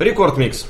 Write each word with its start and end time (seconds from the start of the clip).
Рекорд 0.00 0.36
Микс. 0.38 0.66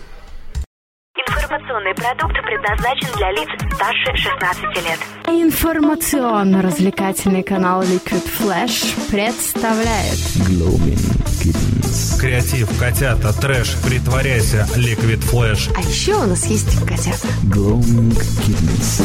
Информационный 1.14 1.94
продукт 1.94 2.34
предназначен 2.34 3.06
для 3.16 3.30
лиц 3.30 3.48
старше 3.74 4.16
16 4.16 4.64
лет. 4.84 4.98
Информационно-развлекательный 5.28 7.44
канал 7.44 7.82
Liquid 7.82 8.26
Flash 8.40 8.92
представляет 9.08 10.18
Gloaming 10.48 10.98
Kittens. 11.40 12.18
Креатив, 12.18 12.76
котята, 12.76 13.32
трэш, 13.40 13.76
притворяйся, 13.84 14.66
Liquid 14.74 15.20
Flash. 15.20 15.72
А 15.76 15.80
еще 15.80 16.16
у 16.16 16.26
нас 16.26 16.46
есть 16.46 16.84
котята. 16.84 17.28
Gloaming 17.44 18.10
Kittens. 18.10 19.04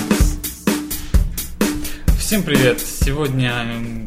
Всем 2.17 2.41
привет! 2.41 2.79
Сегодня 2.79 4.04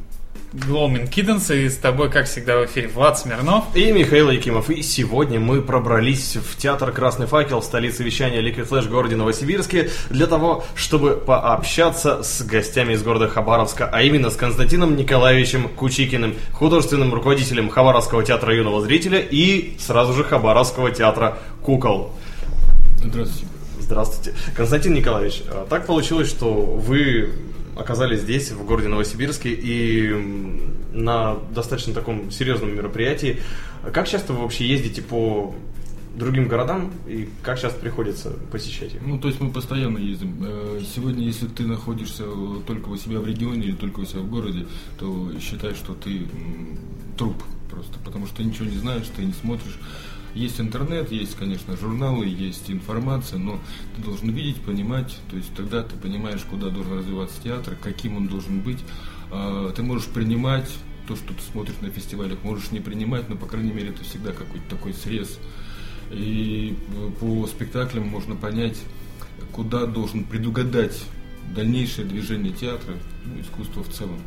м, 0.53 0.61
Gloaming 0.61 1.11
Kittens 1.11 1.55
и 1.55 1.69
с 1.69 1.77
тобой, 1.77 2.11
как 2.11 2.27
всегда, 2.27 2.59
в 2.59 2.67
эфире 2.67 2.89
Влад 2.89 3.19
Смирнов. 3.19 3.65
И 3.75 3.91
Михаил 3.93 4.31
Якимов. 4.31 4.71
И 4.71 4.83
сегодня 4.83 5.41
мы 5.41 5.63
пробрались 5.63 6.37
в 6.37 6.57
театр 6.57 6.93
«Красный 6.93 7.27
факел» 7.27 7.63
столицы 7.63 8.03
вещания 8.03 8.41
Liquid 8.41 8.69
Flash 8.69 8.89
в 8.89 8.91
городе 8.91 9.17
Новосибирске 9.17 9.91
для 10.11 10.27
того, 10.27 10.65
чтобы 10.75 11.17
пообщаться 11.17 12.23
с 12.23 12.43
гостями 12.43 12.95
из 12.95 13.03
города 13.03 13.29
Хабаровска, 13.29 13.89
а 13.93 14.03
именно 14.03 14.31
с 14.31 14.37
Константином 14.37 14.97
Николаевичем 14.97 15.69
Кучикиным, 15.69 16.35
художественным 16.53 17.13
руководителем 17.13 17.69
Хабаровского 17.69 18.25
театра 18.25 18.55
юного 18.55 18.81
зрителя 18.81 19.19
и 19.19 19.77
сразу 19.79 20.13
же 20.13 20.25
Хабаровского 20.25 20.91
театра 20.91 21.39
кукол. 21.63 22.13
Здравствуйте. 23.05 23.47
Здравствуйте. 23.81 24.39
Константин 24.55 24.95
Николаевич, 24.95 25.43
а, 25.51 25.67
так 25.69 25.87
получилось, 25.87 26.29
что 26.29 26.53
вы 26.53 27.33
оказались 27.79 28.21
здесь, 28.21 28.51
в 28.51 28.65
городе 28.65 28.89
Новосибирске, 28.89 29.51
и 29.53 30.13
на 30.93 31.37
достаточно 31.55 31.95
таком 31.95 32.31
серьезном 32.31 32.75
мероприятии. 32.75 33.41
Как 33.93 34.09
часто 34.09 34.33
вы 34.33 34.43
вообще 34.43 34.67
ездите 34.67 35.01
по 35.01 35.55
другим 36.15 36.49
городам, 36.49 36.91
и 37.07 37.29
как 37.43 37.61
часто 37.61 37.79
приходится 37.79 38.31
посещать 38.51 38.95
их? 38.95 39.03
Ну, 39.03 39.19
то 39.19 39.29
есть 39.29 39.41
мы 39.41 39.51
постоянно 39.51 39.99
ездим. 39.99 40.37
Э, 40.45 40.81
Сегодня, 40.95 41.25
если 41.25 41.47
ты 41.47 41.65
находишься 41.65 42.25
э, 42.27 42.57
только 42.67 42.89
у 42.89 42.97
себя 42.97 43.21
в 43.21 43.27
регионе 43.27 43.69
или 43.69 43.77
только 43.77 44.01
у 44.01 44.05
себя 44.05 44.21
в 44.21 44.29
городе, 44.29 44.67
то 44.99 45.31
считай, 45.41 45.75
что 45.75 45.95
ты 45.95 46.27
труп 47.17 47.43
просто, 47.71 47.99
потому 48.05 48.27
что 48.27 48.37
ты 48.37 48.45
ничего 48.45 48.67
не 48.67 48.79
знаешь, 48.79 49.05
ты 49.17 49.25
не 49.25 49.33
смотришь. 49.33 49.79
Есть 50.35 50.61
интернет, 50.61 51.11
есть, 51.11 51.37
конечно, 51.37 51.77
журналы, 51.77 52.27
есть 52.27 52.71
информация, 52.71 53.39
но 53.39 53.59
ты 53.97 54.03
должен 54.03 54.31
видеть, 54.31 54.61
понимать, 54.61 55.19
то 55.31 55.37
есть 55.37 55.53
тогда 55.55 55.83
ты 55.83 55.97
понимаешь, 55.97 56.43
куда 56.49 56.69
должен 56.69 56.99
развиваться 56.99 57.43
театр, 57.43 57.77
каким 57.83 58.17
он 58.17 58.29
должен 58.29 58.61
быть. 58.61 58.79
А, 59.31 59.73
Ты 59.73 59.83
можешь 59.83 60.07
принимать 60.09 60.69
то, 61.07 61.17
что 61.17 61.33
ты 61.33 61.41
смотришь 61.41 61.77
на 61.81 61.91
фестивалях, 61.91 62.39
можешь 62.45 62.71
не 62.71 62.81
принимать, 62.81 63.29
но, 63.29 63.37
по 63.37 63.47
крайней 63.47 63.73
мере, 63.73 63.89
это 63.89 64.05
всегда 64.05 64.33
какой-то 64.33 64.69
такой 64.69 64.93
срез. 64.93 65.39
И 66.11 66.77
э, 66.95 67.11
по 67.19 67.47
спектаклям 67.47 68.07
можно 68.07 68.37
понять, 68.37 68.79
куда 69.53 69.87
должен 69.87 70.25
предугадать 70.25 71.03
дальнейшее 71.55 72.07
движение 72.07 72.53
театра, 72.53 72.95
ну, 73.25 73.41
искусства 73.41 73.83
в 73.83 73.89
целом. 73.89 74.21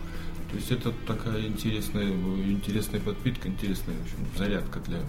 То 0.49 0.57
есть 0.57 0.71
это 0.71 0.91
такая 1.07 1.47
интересная, 1.47 2.09
интересная 2.09 2.99
подпитка, 2.99 3.47
интересная 3.47 3.95
в 3.95 4.01
общем, 4.01 4.17
зарядка 4.37 4.79
для 4.79 4.99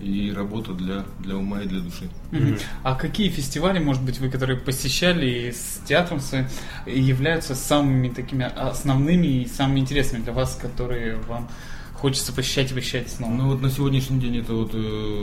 и 0.00 0.32
работа 0.32 0.72
для, 0.72 1.04
для 1.20 1.36
ума 1.36 1.62
и 1.62 1.66
для 1.66 1.80
души. 1.80 2.08
Мгм. 2.32 2.58
А 2.82 2.94
какие 2.94 3.28
фестивали, 3.28 3.78
может 3.78 4.02
быть, 4.02 4.18
вы, 4.18 4.28
которые 4.28 4.58
посещали 4.58 5.48
и 5.48 5.52
с 5.52 5.80
театром 5.86 6.20
своим, 6.20 6.46
являются 6.86 7.54
самыми 7.54 8.08
такими 8.08 8.44
основными 8.44 9.26
и 9.26 9.48
самыми 9.48 9.80
интересными 9.80 10.22
для 10.22 10.32
вас, 10.32 10.58
которые 10.60 11.16
вам 11.16 11.48
хочется 11.94 12.32
посещать 12.32 12.70
и 12.70 12.74
посещать 12.74 13.10
снова? 13.10 13.32
Ну 13.32 13.48
вот 13.50 13.62
на 13.62 13.70
сегодняшний 13.70 14.20
день 14.20 14.38
это 14.38 14.52
вот 14.52 14.72
э, 14.74 14.76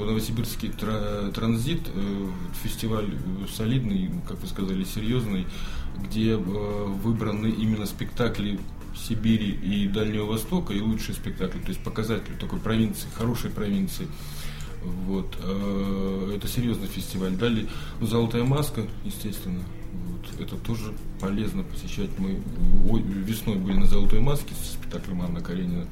Новосибирский 0.08 0.70
тра- 0.70 1.32
транзит, 1.32 1.82
э, 1.94 2.28
фестиваль 2.64 3.10
э, 3.14 3.48
солидный, 3.56 4.10
как 4.28 4.42
вы 4.42 4.48
сказали, 4.48 4.84
серьезный, 4.84 5.46
где 6.04 6.32
э, 6.32 6.38
выбраны 6.38 7.48
именно 7.48 7.86
спектакли 7.86 8.60
Сибири 8.96 9.52
и 9.52 9.88
Дальнего 9.88 10.26
Востока 10.26 10.74
и 10.74 10.80
лучшие 10.80 11.14
спектакли, 11.16 11.60
то 11.60 11.70
есть 11.70 11.84
показатели 11.84 12.34
такой 12.36 12.60
провинции, 12.60 13.08
хорошей 13.16 13.52
провинции. 13.52 14.08
Вот. 14.84 15.38
э, 15.40 16.34
Это 16.36 16.48
серьезный 16.48 16.88
фестиваль. 16.88 17.36
Далее 17.36 17.68
ну, 18.00 18.08
Золотая 18.08 18.44
маска, 18.44 18.84
естественно. 19.04 19.64
Вот. 19.94 20.42
Это 20.42 20.56
тоже 20.56 20.94
полезно 21.20 21.64
посещать. 21.64 22.10
Мы 22.18 22.40
ой, 22.90 23.02
весной 23.02 23.56
были 23.56 23.78
на 23.78 23.86
Золотой 23.86 24.20
маске 24.20 24.54
со 24.56 24.74
спектаклем 24.74 25.22
Анна 25.22 25.42
Каренина. 25.42 25.86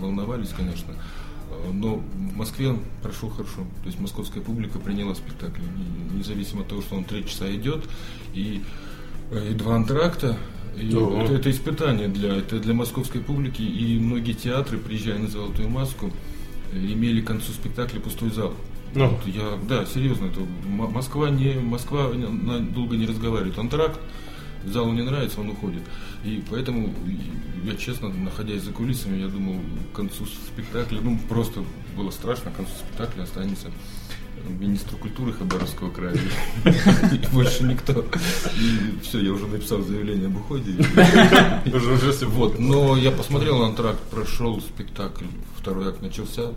Волновались, 0.00 0.50
конечно. 0.50 0.92
Э, 1.50 1.70
Но 1.72 1.96
в 1.96 2.36
Москве 2.36 2.76
прошел 3.02 3.30
хорошо. 3.30 3.62
То 3.82 3.86
есть 3.86 3.98
московская 3.98 4.40
публика 4.40 4.78
приняла 4.78 5.14
спектакль. 5.14 5.62
Независимо 6.14 6.62
от 6.62 6.68
того, 6.68 6.82
что 6.82 6.96
он 6.96 7.04
три 7.04 7.26
часа 7.26 7.54
идет. 7.54 7.84
И, 8.34 8.62
э, 9.30 9.52
и 9.52 9.54
два 9.54 9.76
антракта. 9.76 10.36
И 10.76 10.88
это, 10.88 11.34
это 11.34 11.50
испытание 11.50 12.08
для, 12.08 12.36
это 12.36 12.58
для 12.58 12.74
московской 12.74 13.20
публики. 13.20 13.62
И 13.62 13.98
многие 13.98 14.32
театры, 14.32 14.78
приезжая 14.78 15.18
на 15.18 15.28
Золотую 15.28 15.68
маску, 15.68 16.10
имели 16.72 17.20
к 17.20 17.26
концу 17.26 17.52
спектакля 17.52 18.00
пустой 18.00 18.30
зал. 18.30 18.54
Ну. 18.94 19.08
Вот 19.08 19.26
я, 19.26 19.58
да, 19.68 19.86
серьезно, 19.86 20.26
это 20.26 20.40
Москва 20.66 21.30
не 21.30 21.54
Москва 21.54 22.10
долго 22.74 22.96
не 22.96 23.06
разговаривает. 23.06 23.58
Антракт, 23.58 23.98
залу 24.64 24.92
не 24.92 25.02
нравится, 25.02 25.40
он 25.40 25.50
уходит. 25.50 25.82
И 26.24 26.42
поэтому 26.50 26.94
я 27.64 27.74
честно, 27.76 28.08
находясь 28.08 28.62
за 28.62 28.72
кулисами, 28.72 29.18
я 29.18 29.28
думал, 29.28 29.60
к 29.92 29.96
концу 29.96 30.26
спектакля, 30.26 31.00
ну 31.00 31.18
просто 31.28 31.64
было 31.96 32.10
страшно, 32.10 32.50
к 32.50 32.56
концу 32.56 32.72
спектакля 32.86 33.22
останется 33.22 33.70
министр 34.48 34.96
культуры 34.96 35.32
Хабаровского 35.32 35.90
края 35.90 36.16
и 36.64 37.34
больше 37.34 37.64
никто. 37.64 38.04
И 38.58 38.98
все, 39.02 39.20
я 39.20 39.32
уже 39.32 39.46
написал 39.46 39.82
заявление 39.82 40.26
об 40.26 40.36
уходе. 40.36 40.72
Уже, 41.66 41.92
уже 41.92 42.12
всё. 42.12 42.28
Вот, 42.28 42.58
но 42.58 42.96
я 42.96 43.10
посмотрел 43.10 43.58
на 43.58 43.66
антракт, 43.66 44.00
прошел 44.10 44.60
спектакль, 44.60 45.26
второй 45.58 45.88
акт 45.88 46.02
начался, 46.02 46.52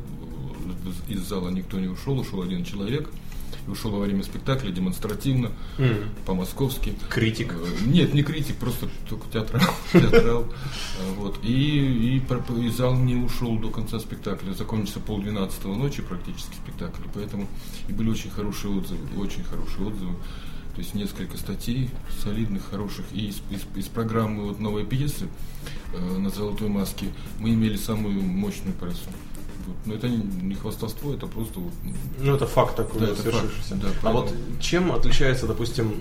из 1.08 1.22
зала 1.22 1.50
никто 1.50 1.80
не 1.80 1.88
ушел, 1.88 2.20
ушел 2.20 2.42
один 2.42 2.64
человек. 2.64 3.10
И 3.68 3.72
ушел 3.72 3.92
во 3.92 4.00
время 4.00 4.22
спектакля 4.24 4.70
демонстративно, 4.72 5.52
Мгм. 5.80 6.10
по-московски. 6.26 6.94
Критик. 7.10 7.54
Э, 7.54 7.66
Нет, 7.88 8.14
не 8.14 8.22
критик, 8.24 8.58
просто 8.58 8.88
только 9.10 9.28
театрал. 9.32 9.62
театрал. 9.92 10.44
Э, 10.44 11.14
Вот. 11.18 11.40
И, 11.44 11.50
и, 11.50 12.18
и 12.20 12.70
зал 12.70 12.96
не 12.96 13.16
ушел 13.16 13.58
до 13.58 13.70
конца 13.70 14.00
спектакля. 14.00 14.54
Закончился 14.54 15.00
полдвенадцатого 15.00 15.76
ночи 15.76 16.02
практически 16.04 16.54
спектакль. 16.56 17.02
Поэтому 17.14 17.48
и 17.88 17.94
были 17.94 18.10
очень 18.10 18.30
хорошие 18.30 18.76
отзывы. 18.78 19.00
Очень 19.20 19.44
хорошие 19.44 19.88
отзывы. 19.88 20.14
То 20.76 20.82
есть 20.82 20.94
несколько 20.94 21.38
статей 21.38 21.90
солидных, 22.22 22.70
хороших. 22.70 23.06
И 23.14 23.28
из, 23.28 23.38
из- 23.50 23.66
из 23.78 23.86
программы 23.88 24.44
вот 24.44 24.60
новой 24.60 24.86
пьесы 24.86 25.28
э, 25.94 26.18
на 26.18 26.30
золотой 26.30 26.68
маске 26.68 27.08
мы 27.40 27.50
имели 27.54 27.78
самую 27.78 28.22
мощную 28.22 28.76
прессу. 28.76 29.10
Но 29.86 29.94
это 29.94 30.10
не, 30.10 30.18
не 30.18 30.56
хвастовство, 30.56 31.14
это 31.14 31.28
просто 31.28 31.60
вот, 31.60 31.72
Ну, 32.20 32.36
это 32.36 32.48
факт 32.48 32.76
такой, 32.76 33.02
Да, 33.02 33.08
это 33.08 33.22
свершившийся. 33.22 33.76
факт, 33.76 33.82
да, 34.04 34.10
а 34.10 34.12
вот 34.14 34.34
чем 34.60 34.92
отличается, 34.92 35.46
допустим, 35.48 35.94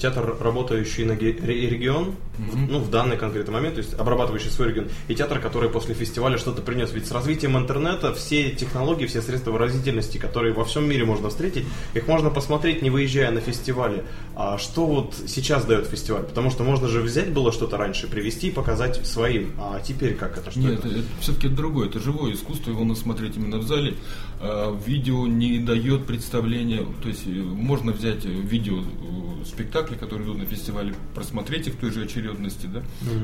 театр, 0.00 0.36
работающий 0.40 1.04
на 1.04 1.12
регион, 1.12 2.14
Мгм. 2.36 2.66
ну, 2.68 2.78
в 2.80 2.90
данный 2.90 3.16
конкретный 3.16 3.54
момент, 3.54 3.76
то 3.76 3.80
есть 3.80 3.94
обрабатывающий 3.94 4.50
свой 4.50 4.68
регион, 4.68 4.88
и 5.06 5.14
театр, 5.14 5.38
который 5.38 5.70
после 5.70 5.94
фестиваля 5.94 6.36
что-то 6.36 6.62
принес? 6.62 6.92
Ведь 6.92 7.06
с 7.06 7.12
развитием 7.12 7.56
интернета 7.56 8.12
все 8.12 8.50
технологии, 8.50 9.06
все 9.06 9.22
средства 9.22 9.52
выразительности, 9.52 10.18
которые 10.18 10.52
во 10.52 10.64
всем 10.64 10.88
мире 10.88 11.04
можно 11.04 11.28
встретить, 11.28 11.64
их 11.94 12.08
можно 12.08 12.30
посмотреть, 12.30 12.82
не 12.82 12.90
выезжая 12.90 13.30
на 13.30 13.40
фестивале. 13.40 14.04
А 14.34 14.58
что 14.58 14.84
вот 14.86 15.14
сейчас 15.28 15.64
дает 15.64 15.86
фестиваль? 15.86 16.24
Потому 16.24 16.50
что 16.50 16.64
можно 16.64 16.88
же 16.88 17.00
взять 17.02 17.32
было 17.32 17.52
что-то 17.52 17.76
раньше, 17.76 18.08
привести 18.08 18.48
и 18.48 18.50
показать 18.50 19.06
своим. 19.06 19.52
А 19.58 19.80
теперь 19.80 20.14
как 20.16 20.36
это? 20.36 20.50
Что 20.50 20.58
Нет, 20.60 20.80
это? 20.80 20.88
это, 20.88 21.02
все-таки 21.20 21.46
это 21.46 21.56
другое, 21.56 21.88
это 21.88 22.00
живое 22.00 22.32
искусство, 22.34 22.63
его 22.70 22.84
надо 22.84 22.98
смотреть 22.98 23.36
именно 23.36 23.58
в 23.58 23.66
зале. 23.66 23.94
А, 24.40 24.78
видео 24.86 25.26
не 25.26 25.58
дает 25.58 26.06
представления, 26.06 26.84
то 27.02 27.08
есть 27.08 27.26
э, 27.26 27.30
можно 27.30 27.92
взять 27.92 28.24
э, 28.24 28.28
видео 28.28 28.80
э, 28.80 29.44
спектакли, 29.44 29.94
которые 29.96 30.26
идут 30.26 30.38
на 30.38 30.44
фестивале, 30.46 30.94
просмотреть 31.14 31.66
их 31.68 31.74
в 31.74 31.76
той 31.78 31.90
же 31.90 32.02
очередности, 32.02 32.66
да, 32.66 32.80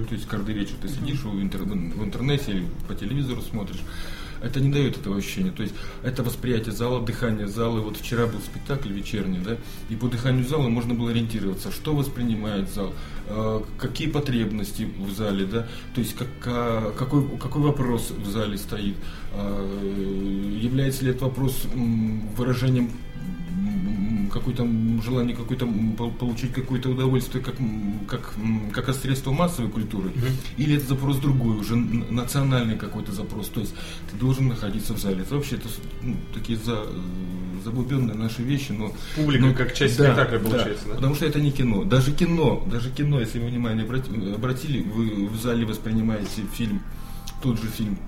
то 0.08 0.14
есть 0.14 0.26
каждый 0.26 0.54
вечер 0.54 0.74
ты 0.80 0.88
сидишь 0.88 1.20
в, 1.22 1.34
интер- 1.40 1.64
в 1.64 2.04
интернете 2.04 2.52
или 2.52 2.66
по 2.88 2.94
телевизору 2.94 3.40
смотришь. 3.42 3.80
Это 4.42 4.58
не 4.58 4.70
дает 4.72 4.96
этого 4.96 5.18
ощущения. 5.18 5.50
То 5.50 5.62
есть 5.62 5.74
это 6.02 6.22
восприятие 6.22 6.72
зала, 6.72 7.04
дыхание 7.04 7.46
зала. 7.46 7.80
Вот 7.80 7.98
вчера 7.98 8.26
был 8.26 8.40
спектакль 8.40 8.90
вечерний, 8.90 9.38
да, 9.44 9.58
и 9.90 9.96
по 9.96 10.08
дыханию 10.08 10.46
зала 10.46 10.68
можно 10.70 10.94
было 10.94 11.10
ориентироваться, 11.10 11.70
что 11.70 11.94
воспринимает 11.94 12.72
зал, 12.72 12.88
э, 12.88 13.19
какие 13.78 14.08
потребности 14.08 14.88
в 14.98 15.10
зале, 15.12 15.46
да, 15.46 15.66
то 15.94 16.00
есть 16.00 16.14
как, 16.14 16.28
какой, 16.96 17.38
какой 17.38 17.62
вопрос 17.62 18.10
в 18.10 18.26
зале 18.28 18.58
стоит, 18.58 18.96
а, 19.32 20.58
является 20.60 21.04
ли 21.04 21.10
этот 21.10 21.22
вопрос 21.22 21.66
выражением 22.36 22.90
какое-то 24.30 24.66
желание 25.02 25.36
какое-то 25.36 25.66
получить 26.18 26.52
какое-то 26.52 26.90
удовольствие 26.90 27.42
как, 27.42 27.56
как, 28.08 28.34
как 28.72 28.88
от 28.88 28.96
средства 28.96 29.32
массовой 29.32 29.70
культуры, 29.70 30.12
или 30.56 30.76
это 30.76 30.86
запрос 30.86 31.18
другой, 31.18 31.56
уже 31.56 31.76
национальный 31.76 32.76
какой-то 32.76 33.12
запрос. 33.12 33.48
То 33.48 33.60
есть 33.60 33.74
ты 34.10 34.16
должен 34.16 34.48
находиться 34.48 34.94
в 34.94 34.98
зале. 34.98 35.22
Это 35.22 35.34
вообще 35.34 35.56
это 35.56 35.68
ну, 36.02 36.16
такие 36.32 36.58
за, 36.58 36.86
забубенные 37.62 38.16
наши 38.16 38.42
вещи, 38.42 38.72
но 38.72 38.92
Публика 39.16 39.46
но- 39.46 39.54
как 39.54 39.74
часть 39.74 39.96
да, 39.98 40.04
спектакля 40.06 40.38
получается, 40.38 40.88
да? 40.88 40.94
Потому 40.96 41.14
что 41.14 41.26
это 41.26 41.40
не 41.40 41.50
кино. 41.52 41.84
Даже 41.84 42.12
кино, 42.12 42.62
даже 42.66 42.90
кино, 42.90 43.20
если 43.20 43.38
вы 43.38 43.46
внимание 43.48 43.84
обрати- 43.86 44.34
обратили, 44.34 44.82
вы 44.82 45.26
в 45.28 45.36
зале 45.40 45.64
воспринимаете 45.66 46.42
фильм, 46.54 46.82
тот 47.42 47.60
же 47.60 47.68
фильм 47.68 47.98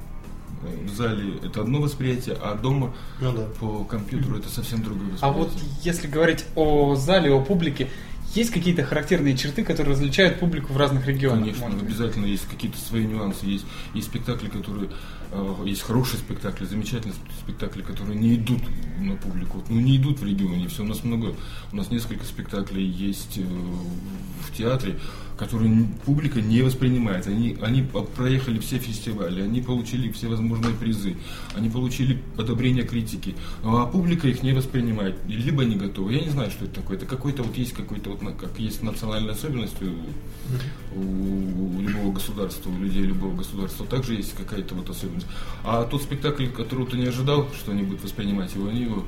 э, 0.65 0.87
в 0.87 0.95
зале 0.95 1.35
это 1.45 1.61
одно 1.63 1.81
восприятие, 1.81 2.37
а 2.41 2.55
дома 2.55 2.93
Ну 3.21 3.33
да. 3.33 3.47
по 3.61 3.85
компьютеру 3.85 4.37
это 4.37 4.49
совсем 4.49 4.83
другое 4.83 5.09
А 5.21 5.29
восприятие. 5.33 5.43
вот 5.43 5.85
если 5.85 6.07
говорить 6.07 6.45
о 6.55 6.95
зале, 6.97 7.33
о 7.33 7.41
публике, 7.41 7.89
есть 8.35 8.51
какие-то 8.51 8.85
характерные 8.85 9.37
черты, 9.37 9.65
которые 9.65 9.95
различают 9.95 10.41
публику 10.41 10.73
в 10.73 10.77
разных 10.77 11.07
регионах? 11.07 11.41
Конечно, 11.41 11.65
может 11.65 11.79
быть? 11.79 11.89
обязательно 11.89 12.27
есть 12.27 12.47
какие-то 12.49 12.79
свои 12.79 13.05
нюансы. 13.05 13.45
Есть, 13.45 13.67
есть 13.95 14.09
спектакли, 14.09 14.49
которые 14.49 14.91
э, 15.31 15.57
есть 15.67 15.83
хорошие 15.83 16.19
спектакли, 16.19 16.65
замечательные 16.65 17.15
спектакли, 17.43 17.83
которые 17.83 18.19
не 18.19 18.35
идут 18.37 18.63
на 18.99 19.17
публику. 19.17 19.63
Ну, 19.69 19.81
не 19.81 19.97
идут 19.97 20.21
в 20.21 20.25
регионе. 20.25 20.69
Все, 20.69 20.83
у 20.83 20.87
нас 20.87 21.05
много, 21.05 21.35
у 21.73 21.77
нас 21.77 21.91
несколько 21.91 22.25
спектаклей 22.25 22.85
есть 22.85 23.39
э, 23.39 23.43
в 23.43 24.57
театре, 24.57 24.99
которые 25.43 25.73
н- 25.73 25.89
публика 26.05 26.41
не 26.41 26.63
воспринимает. 26.63 27.27
Они, 27.27 27.57
они 27.61 27.83
проехали 28.17 28.61
все 28.61 28.79
фестивали, 28.79 29.43
они 29.43 29.61
получили 29.61 30.11
все 30.13 30.29
возможные 30.29 30.75
призы, 30.75 31.17
они 31.57 31.69
получили 31.69 32.23
одобрение 32.39 32.85
критики, 32.85 33.35
а 33.65 33.87
публика 33.87 34.29
их 34.29 34.43
не 34.45 34.53
воспринимает, 34.53 35.17
либо 35.27 35.65
не 35.65 35.75
готова. 35.75 36.11
Я 36.11 36.21
не 36.21 36.31
знаю, 36.31 36.51
что 36.51 36.65
это 36.67 36.75
такое. 36.77 36.97
Это 36.97 37.07
какой-то 37.07 37.43
вот 37.43 37.57
есть 37.59 37.73
какой-то 37.73 38.11
вот 38.11 38.21
как 38.37 38.59
есть 38.61 38.83
национальная 38.83 39.33
особенность 39.35 39.75
у, 39.83 41.01
у 41.01 41.81
любого 41.81 42.13
государства, 42.13 42.71
у 42.71 42.79
людей 42.79 43.03
любого 43.03 43.35
государства, 43.37 43.85
также 43.87 44.15
есть 44.15 44.35
какая-то 44.37 44.75
вот 44.75 44.91
особенность. 44.91 45.27
А 45.65 45.85
тот 45.85 46.03
спектакль, 46.03 46.47
которого 46.47 46.87
ты 46.87 46.97
не 46.97 47.07
ожидал, 47.07 47.49
что 47.59 47.73
они 47.73 47.83
будут 47.83 48.05
воспринимать 48.05 48.55
его, 48.55 48.69
они 48.69 48.83
его 48.83 49.05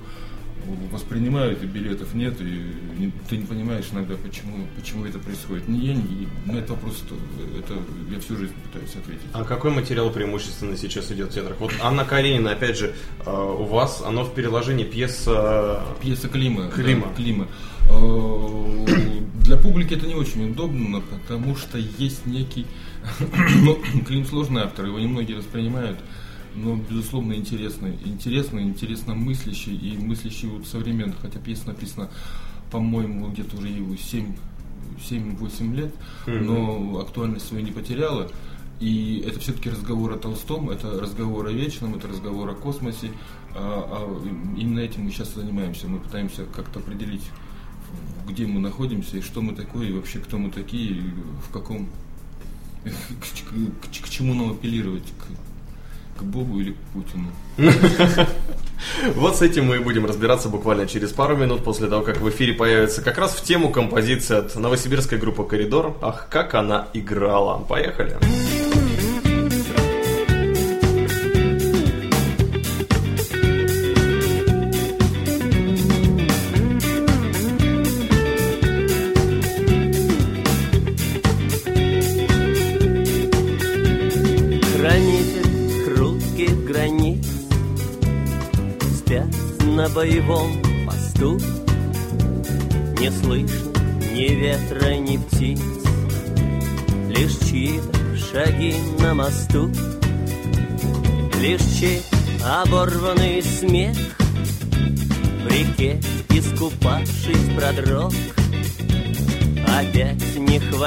воспринимают, 0.91 1.63
и 1.63 1.67
билетов 1.67 2.15
нет, 2.15 2.41
и 2.41 2.45
не- 2.99 3.13
ты 3.29 3.37
не 3.37 3.45
понимаешь 3.47 3.87
иногда, 3.93 4.15
почему, 4.17 4.67
почему 4.77 5.05
это 5.05 5.19
происходит. 5.19 5.69
Не 5.69 5.87
я, 5.87 5.95
не, 5.95 6.29
на 6.47 6.59
этот 6.59 6.71
вопрос, 6.71 7.03
это, 7.05 7.15
это 7.59 7.83
я 8.13 8.21
всю 8.21 8.37
жизнь 8.37 8.53
пытаюсь 8.73 8.95
ответить. 8.97 9.27
А 9.33 9.45
какой 9.45 9.71
материал 9.71 10.11
преимущественно 10.11 10.77
сейчас 10.77 11.11
идет 11.13 11.31
в 11.31 11.35
театрах? 11.35 11.57
Вот 11.61 11.73
Анна 11.83 12.05
Каренина, 12.05 12.53
опять 12.53 12.79
же, 12.79 12.95
э, 13.25 13.31
у 13.31 13.65
вас, 13.65 14.03
оно 14.07 14.25
в 14.25 14.35
переложении 14.35 14.85
пьеса... 14.85 15.83
Пьеса 16.03 16.29
Клима. 16.29 16.69
Клима. 16.69 17.07
да, 17.09 17.15
Клима. 17.15 17.49
Э, 17.91 18.87
Для 19.45 19.57
публики 19.57 19.95
это 19.95 20.07
не 20.07 20.15
очень 20.15 20.51
удобно, 20.51 21.01
потому 21.01 21.57
что 21.57 21.79
есть 21.79 22.27
некий... 22.27 22.67
Ну, 23.63 23.79
Клим 24.07 24.25
сложный 24.25 24.63
автор, 24.63 24.87
его 24.87 24.99
немногие 24.99 25.37
воспринимают, 25.37 25.99
но, 26.55 26.77
безусловно, 26.77 27.33
интересный. 27.35 27.99
Интересный, 28.05 28.63
интересно 28.63 29.15
мыслящий 29.15 29.77
и 29.77 29.97
мыслящий 29.99 30.49
вот 30.49 30.67
современный. 30.67 31.15
Хотя 31.21 31.39
пьеса 31.39 31.67
написана, 31.69 32.09
по-моему, 32.71 33.29
где-то 33.29 33.57
уже 33.57 33.69
его 33.69 33.97
7 33.97 34.35
7-8 35.11 35.75
лет, 35.75 35.95
но 36.47 36.99
актуальность 37.01 37.49
свою 37.49 37.65
не 37.65 37.73
потеряла. 37.73 38.31
И 38.81 39.25
это 39.27 39.41
все-таки 39.41 39.71
разговор 39.71 40.13
о 40.13 40.17
Толстом, 40.17 40.71
это 40.71 41.01
разговор 41.01 41.47
о 41.47 41.53
вечном, 41.53 41.95
это 41.95 42.09
разговор 42.09 42.49
о 42.51 42.55
космосе. 42.55 43.11
А- 43.55 43.87
а 43.91 44.59
именно 44.59 44.81
этим 44.81 45.03
мы 45.05 45.11
сейчас 45.11 45.35
занимаемся. 45.35 45.89
Мы 45.89 45.99
пытаемся 45.99 46.45
как-то 46.45 46.81
определить, 46.81 47.23
где 48.29 48.47
мы 48.47 48.61
находимся 48.61 49.17
и 49.17 49.21
что 49.21 49.41
мы 49.43 49.55
такое, 49.55 49.89
и 49.89 49.93
вообще 49.93 50.19
кто 50.19 50.39
мы 50.39 50.51
такие, 50.51 50.99
и 50.99 51.03
в 51.49 51.51
каком 51.53 51.89
к, 52.85 52.89
к- 53.91 54.05
к 54.05 54.09
чему 54.09 54.35
нам 54.35 54.51
апеллировать, 54.53 55.05
к, 55.19 55.44
к 56.19 56.23
Богу 56.23 56.61
или 56.61 56.73
к 56.73 56.77
Путину. 56.93 57.31
Вот 59.15 59.37
с 59.37 59.43
этим 59.43 59.67
мы 59.67 59.77
и 59.77 59.79
будем 59.79 60.05
разбираться 60.05 60.49
буквально 60.49 60.87
через 60.87 61.13
пару 61.13 61.37
минут 61.37 61.65
после 61.65 61.89
того, 61.89 62.03
как 62.03 62.21
в 62.21 62.29
эфире 62.29 62.53
появится 62.53 63.03
как 63.03 63.19
раз 63.19 63.33
в 63.33 63.43
тему 63.43 63.71
композиция 63.71 64.41
от 64.41 64.55
новосибирской 64.57 65.17
группы 65.17 65.45
«Коридор». 65.45 65.97
Ах, 66.03 66.29
как 66.29 66.55
она 66.55 66.89
играла. 66.93 67.59
Поехали. 67.59 68.19
Хранитель 68.21 68.54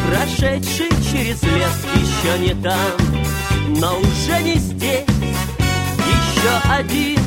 прошедший 0.08 0.90
через 1.10 1.42
лес 1.42 1.86
Еще 1.94 2.38
не 2.40 2.62
там, 2.62 2.98
но 3.80 3.98
уже 3.98 4.42
не 4.42 4.56
здесь. 4.56 5.04
Еще 5.98 6.54
один, 6.68 7.20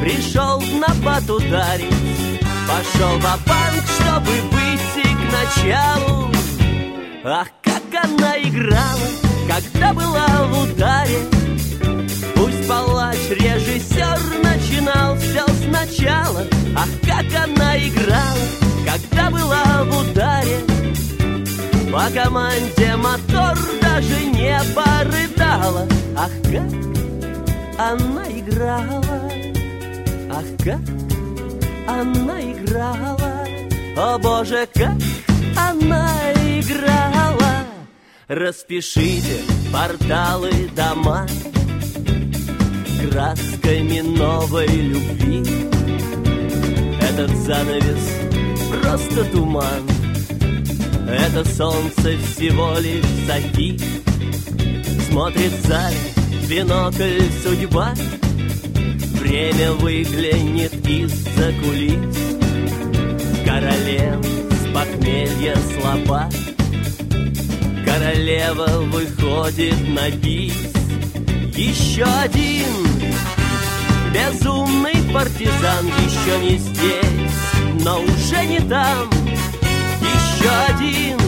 пришел 0.00 0.60
на 0.60 0.94
бат 1.02 1.28
ударить 1.28 2.40
Пошел 2.68 3.18
в 3.18 3.22
банк 3.22 3.84
чтобы 3.98 4.32
выйти 4.52 5.06
к 5.06 5.22
началу. 5.32 6.30
Ах, 7.24 7.48
как 7.62 7.82
она 8.04 8.38
играла, 8.38 9.08
когда 9.48 9.92
была 9.92 10.26
в 10.44 10.62
ударе 10.62 11.35
палач, 12.68 13.16
режиссер 13.30 14.18
начинал 14.42 15.16
все 15.16 15.44
сначала. 15.64 16.46
Ах, 16.76 16.88
как 17.02 17.26
она 17.44 17.76
играла, 17.78 18.46
когда 18.84 19.30
была 19.30 19.84
в 19.84 20.10
ударе. 20.10 20.58
По 21.92 22.10
команде 22.12 22.96
мотор 22.96 23.56
даже 23.80 24.24
не 24.26 24.60
порыдала. 24.74 25.86
Ах, 26.16 26.30
как 26.42 26.86
она 27.78 28.24
играла 28.30 29.30
Ах, 30.30 30.44
как 30.64 30.80
она 31.86 32.40
играла. 32.40 33.46
О 33.96 34.18
боже, 34.18 34.68
как 34.74 34.96
она 35.56 36.32
играла. 36.34 37.64
Распишите 38.28 39.40
порталы 39.72 40.68
дома 40.74 41.26
красками 43.02 44.00
новой 44.00 44.66
любви. 44.66 45.42
Этот 47.00 47.30
занавес 47.36 48.26
просто 48.70 49.24
туман. 49.32 49.82
Это 51.08 51.44
солнце 51.44 52.18
всего 52.18 52.74
лишь 52.80 53.04
софит 53.26 53.80
Смотрит 55.08 55.52
в 55.52 55.66
зале 55.66 55.96
бинокль 56.48 57.22
судьба. 57.42 57.94
Время 59.20 59.72
выглянет 59.72 60.74
из-за 60.86 61.52
кулис. 61.62 62.16
Королева 63.44 64.22
с 64.22 64.74
похмелья 64.74 65.56
слаба. 65.78 66.28
Королева 67.84 68.82
выходит 68.90 69.88
на 69.88 70.10
бис 70.10 70.75
еще 71.56 72.04
один 72.04 72.86
безумный 74.12 74.94
партизан 75.12 75.86
Еще 75.86 76.38
не 76.40 76.58
здесь, 76.58 77.84
но 77.84 78.00
уже 78.00 78.44
не 78.46 78.60
там. 78.60 79.10
Еще 80.00 80.50
один 80.68 81.18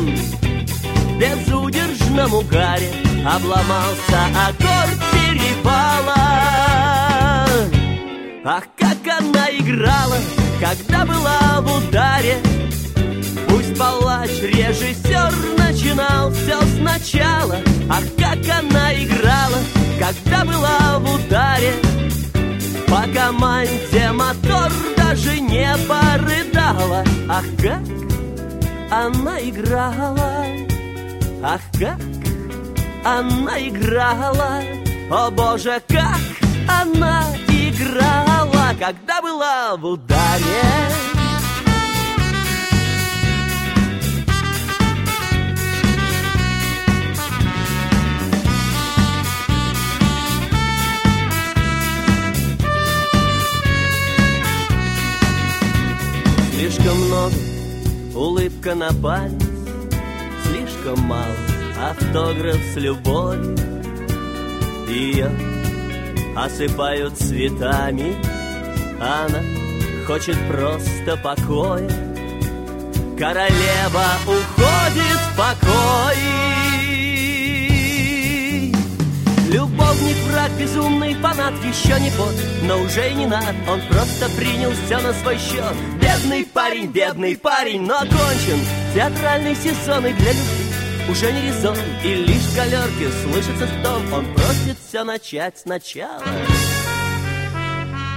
безудержном 1.19 2.35
угаре 2.35 2.91
Обломался 3.27 4.27
аккорд 4.47 4.99
перепала 5.13 6.15
Ах, 8.45 8.65
как 8.77 8.99
она 9.21 9.51
играла, 9.51 10.17
когда 10.61 11.05
была 11.05 11.61
в 11.61 11.77
ударе. 11.77 12.39
Пусть 13.49 13.79
палач, 13.79 14.31
режиссер 14.41 15.59
начинал 15.59 16.31
все 16.33 16.59
сначала. 16.79 17.57
Начала 17.57 17.79
Ах, 17.91 18.05
как 18.19 18.39
она 18.59 18.93
играла, 18.95 19.59
когда 19.99 20.45
была 20.45 20.99
в 20.99 21.15
ударе 21.15 21.75
По 22.87 23.03
команде 23.13 24.11
мотор 24.13 24.73
даже 24.97 25.41
не 25.41 25.75
порыдала. 25.89 27.05
Ах, 27.29 27.45
как 27.61 27.83
она 28.91 29.41
играла 29.41 30.47
Ах, 31.43 31.61
как 31.79 31.99
она 33.05 33.59
играла. 33.61 34.63
О 35.11 35.31
боже, 35.31 35.81
как 35.89 36.19
она 36.69 37.25
играла 37.49 38.75
Когда 38.79 39.23
была 39.23 39.77
в 39.77 39.85
ударе 39.85 41.18
улыбка 58.69 58.75
на 58.75 58.93
палец 59.03 59.43
Слишком 60.45 61.01
мало 61.01 61.37
автограф 61.91 62.57
с 62.73 62.77
любовью. 62.77 63.57
Ее 64.89 65.31
осыпают 66.35 67.17
цветами. 67.19 68.17
Она 69.01 69.43
хочет 70.07 70.37
просто 70.49 71.17
покоя. 71.19 71.89
Королева 73.19 74.07
уходит 74.27 75.19
в 75.19 75.37
покой 75.37 76.38
Любовник, 79.99 80.17
враг, 80.25 80.51
безумный 80.53 81.15
фанат 81.15 81.55
Еще 81.65 81.99
не 82.01 82.11
под, 82.11 82.35
но 82.63 82.81
уже 82.81 83.11
и 83.11 83.15
не 83.15 83.27
над 83.27 83.55
Он 83.69 83.81
просто 83.89 84.29
принял 84.37 84.71
все 84.71 84.99
на 85.01 85.13
свой 85.13 85.39
счет 85.39 85.75
Бедный 86.01 86.45
парень, 86.45 86.87
бедный 86.87 87.37
парень, 87.37 87.83
но 87.83 87.97
окончен. 87.97 88.61
Театральный 88.95 89.57
сезон 89.57 90.07
и 90.07 90.13
для 90.13 90.33
любви 90.33 91.11
Уже 91.11 91.33
не 91.33 91.49
резон, 91.49 91.77
и 92.05 92.15
лишь 92.15 92.43
в 92.43 92.57
галерке 92.57 93.11
Слышится 93.23 93.67
стон, 93.67 94.13
он 94.13 94.35
просит 94.35 94.77
все 94.89 95.05
начать 95.05 95.59
сначала. 95.59 96.23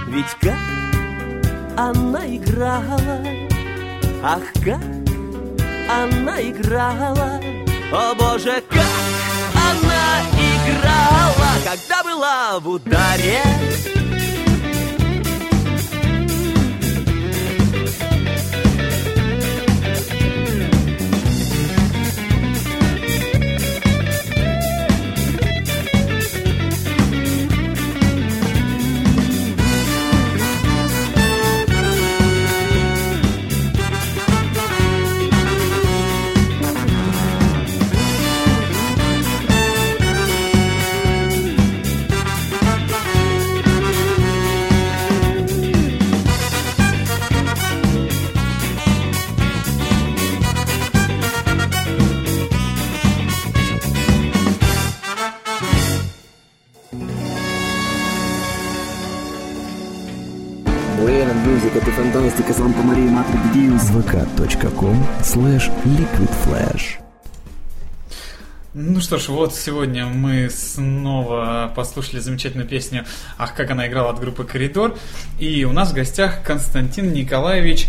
Ведь 0.08 0.30
как 0.40 0.58
она 1.76 2.26
играла? 2.26 3.20
Ах, 4.22 4.42
как 4.64 4.82
она 5.88 6.40
играла? 6.42 7.40
О 7.92 8.14
боже, 8.14 8.62
как 8.70 9.01
Когда 12.22 12.60
была 12.60 13.71
Santa 62.50 62.82
Maria 62.82 63.10
Madre 63.10 63.38
di 63.52 63.60
Dio. 63.60 63.76
vk.com 63.76 65.06
slash 65.22 65.70
liquidflash. 65.84 66.98
Ну 68.74 69.00
что 69.00 69.18
ж, 69.18 69.28
вот 69.28 69.54
сегодня 69.54 70.06
мы 70.06 70.48
снова 70.50 71.70
послушали 71.76 72.20
замечательную 72.20 72.66
песню 72.66 73.04
«Ах, 73.38 73.54
как 73.54 73.70
она 73.70 73.86
играла» 73.86 74.10
от 74.10 74.18
группы 74.18 74.44
«Коридор». 74.44 74.96
И 75.38 75.64
у 75.64 75.72
нас 75.72 75.90
в 75.90 75.94
гостях 75.94 76.42
Константин 76.42 77.12
Николаевич 77.12 77.88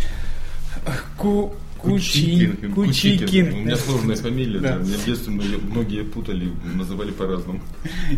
Ку... 1.17 1.53
Кучи- 1.83 2.71
Кучикин. 2.73 3.53
У 3.53 3.57
меня 3.57 3.75
сложная 3.75 4.15
фамилия, 4.15 4.59
Да. 4.59 4.75
Меня 4.75 4.97
в 4.97 5.05
детстве 5.05 5.33
многие, 5.33 6.03
путали, 6.03 6.51
называли 6.63 7.11
по-разному. 7.11 7.61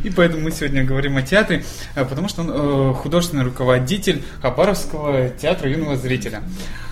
И 0.03 0.10
поэтому 0.10 0.43
мы 0.43 0.51
сегодня 0.51 0.84
говорим 0.84 1.17
о 1.17 1.24
театре, 1.24 1.65
э, 1.95 2.05
потому 2.05 2.29
что 2.29 2.41
он 2.41 2.51
э, 2.51 2.93
художественный 2.93 3.43
руководитель 3.43 4.22
Хабаровского 4.41 5.29
театра 5.29 5.69
юного 5.69 5.98
зрителя. 5.98 6.43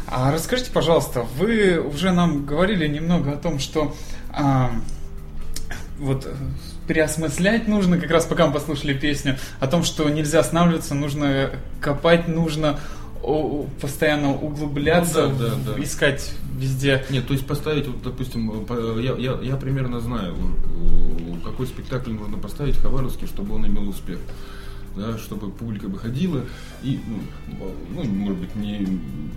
А 0.07 0.31
расскажите, 0.31 0.71
пожалуйста, 0.71 1.25
вы 1.37 1.79
уже 1.79 2.11
нам 2.11 2.45
говорили 2.45 2.87
немного 2.87 3.31
о 3.31 3.35
том, 3.35 3.59
что 3.59 3.95
а, 4.31 4.71
вот 5.99 6.25
э, 6.25 6.33
переосмыслять 6.87 7.67
нужно, 7.67 7.97
как 7.97 8.11
раз 8.11 8.25
пока 8.25 8.47
мы 8.47 8.53
послушали 8.53 8.93
песню, 8.93 9.37
о 9.59 9.67
том, 9.67 9.83
что 9.83 10.09
нельзя 10.09 10.39
останавливаться, 10.39 10.95
нужно 10.95 11.51
копать, 11.81 12.27
нужно 12.27 12.79
постоянно 13.81 14.33
углубляться, 14.33 15.27
Ну 15.29 15.37
да, 15.39 15.49
да, 15.65 15.73
да. 15.77 15.83
искать 15.83 16.33
везде. 16.57 17.05
Нет, 17.09 17.25
то 17.27 17.33
есть 17.33 17.45
поставить, 17.47 17.87
вот, 17.87 18.01
допустим, 18.03 18.65
по- 18.65 18.99
я, 18.99 19.13
я, 19.15 19.39
я 19.41 19.55
примерно 19.55 19.99
знаю, 19.99 20.33
у- 20.35 21.35
какой 21.45 21.67
спектакль 21.67 22.11
нужно 22.11 22.37
поставить 22.37 22.75
в 22.75 22.81
Хабаровске, 22.81 23.25
чтобы 23.27 23.55
он 23.55 23.65
имел 23.67 23.87
успех. 23.89 24.19
Да, 24.95 25.17
чтобы 25.17 25.49
публика 25.49 25.85
выходила 25.87 26.43
и, 26.83 26.99
ну, 27.07 27.71
ну, 27.95 28.03
может 28.03 28.37
быть, 28.37 28.55
не, 28.55 28.87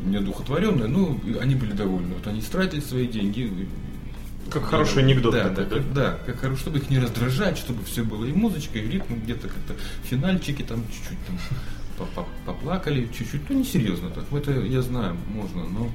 не 0.04 0.16
одухотворенная, 0.18 0.86
но 0.86 1.18
они 1.40 1.54
были 1.54 1.72
довольны. 1.72 2.12
Вот 2.12 2.26
они 2.26 2.40
истратили 2.40 2.80
свои 2.80 3.06
деньги. 3.06 3.66
Как 4.50 4.64
хороший 4.64 5.02
анекдот 5.02 5.32
Да, 5.32 5.48
такой, 5.48 5.54
да, 5.54 5.64
да? 5.64 5.76
как, 5.76 5.92
да, 5.94 6.18
как 6.26 6.40
хорошо, 6.40 6.58
чтобы 6.60 6.78
их 6.78 6.90
не 6.90 6.98
раздражать, 6.98 7.56
чтобы 7.56 7.82
все 7.84 8.02
было 8.04 8.26
и 8.26 8.32
музычка, 8.32 8.78
и 8.78 8.86
ритм, 8.86 9.14
где-то 9.14 9.48
как-то 9.48 9.74
финальчики 10.04 10.60
там 10.62 10.82
чуть-чуть 10.92 11.18
там 11.26 11.38
поплакали, 12.44 13.08
чуть-чуть, 13.16 13.48
ну, 13.48 13.58
несерьезно 13.60 14.10
так. 14.10 14.24
Это 14.32 14.52
я 14.52 14.82
знаю, 14.82 15.16
можно, 15.28 15.64
но, 15.64 15.90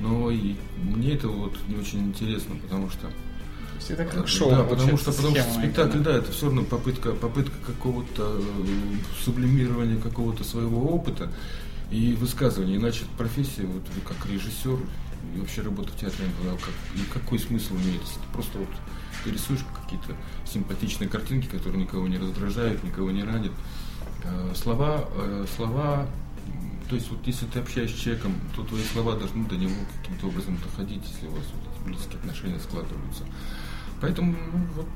но 0.00 0.30
и 0.30 0.54
мне 0.82 1.12
это 1.14 1.28
вот 1.28 1.56
не 1.68 1.76
очень 1.76 2.00
интересно, 2.08 2.54
потому 2.56 2.88
что 2.90 3.02
То 3.08 3.12
есть 3.76 3.90
это 3.90 4.04
как 4.04 4.28
шоу. 4.28 4.50
да, 4.50 4.62
потому 4.62 4.96
что, 4.96 5.12
потому 5.12 5.34
что 5.36 5.52
спектакль, 5.52 5.98
да, 5.98 6.16
это 6.16 6.32
все 6.32 6.46
равно 6.46 6.62
попытка, 6.64 7.12
попытка 7.12 7.54
какого-то 7.66 8.40
э, 8.40 9.22
сублимирования 9.24 10.00
какого-то 10.00 10.44
своего 10.44 10.80
опыта 10.94 11.30
и 11.90 12.14
высказывания. 12.14 12.76
Иначе 12.76 13.04
профессия, 13.18 13.62
вот 13.62 13.82
вы 13.94 14.00
как 14.02 14.26
режиссер 14.30 14.78
и 15.34 15.40
вообще 15.40 15.62
работа 15.62 15.90
в 15.92 15.96
театре, 15.96 16.28
как- 16.42 17.00
и 17.00 17.04
какой 17.12 17.38
смысл 17.38 17.74
имеет? 17.74 18.00
Ты 18.02 18.32
просто 18.32 18.58
вот 18.58 18.68
ты 19.24 19.30
рисуешь 19.30 19.60
какие-то 19.82 20.14
симпатичные 20.46 21.08
картинки, 21.08 21.46
которые 21.46 21.82
никого 21.82 22.06
не 22.06 22.16
раздражают, 22.18 22.84
никого 22.84 23.10
не 23.10 23.24
ранят. 23.24 23.52
Э, 24.28 24.52
Слова, 24.54 25.04
э, 25.14 25.46
слова, 25.54 26.06
то 26.88 26.94
есть 26.96 27.10
вот 27.10 27.26
если 27.26 27.46
ты 27.46 27.58
общаешься 27.60 27.96
с 27.96 28.00
человеком, 28.00 28.34
то 28.54 28.62
твои 28.64 28.82
слова 28.82 29.14
должны 29.16 29.44
до 29.46 29.56
него 29.56 29.74
каким-то 30.00 30.28
образом 30.28 30.56
доходить, 30.58 31.02
если 31.12 31.26
у 31.26 31.32
вас 31.32 31.44
вот 31.54 31.86
близкие 31.86 32.18
отношения 32.18 32.58
складываются. 32.58 33.24
Поэтому 34.00 34.32
ну, 34.32 34.66
вот 34.76 34.86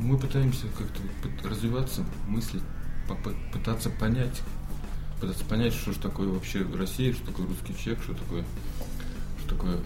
мы 0.00 0.18
пытаемся 0.18 0.66
как-то 0.78 1.48
развиваться, 1.48 2.04
мыслить, 2.28 2.62
пытаться 3.52 3.90
понять, 3.90 4.42
пытаться 5.20 5.44
понять, 5.44 5.74
что 5.74 5.92
же 5.92 5.98
такое 5.98 6.28
вообще 6.28 6.66
Россия, 6.74 7.12
что 7.12 7.26
такое 7.26 7.46
русский 7.46 7.74
человек, 7.76 8.02
что 8.02 8.14
такое, 8.14 8.44
что 9.40 9.54
такое 9.54 9.78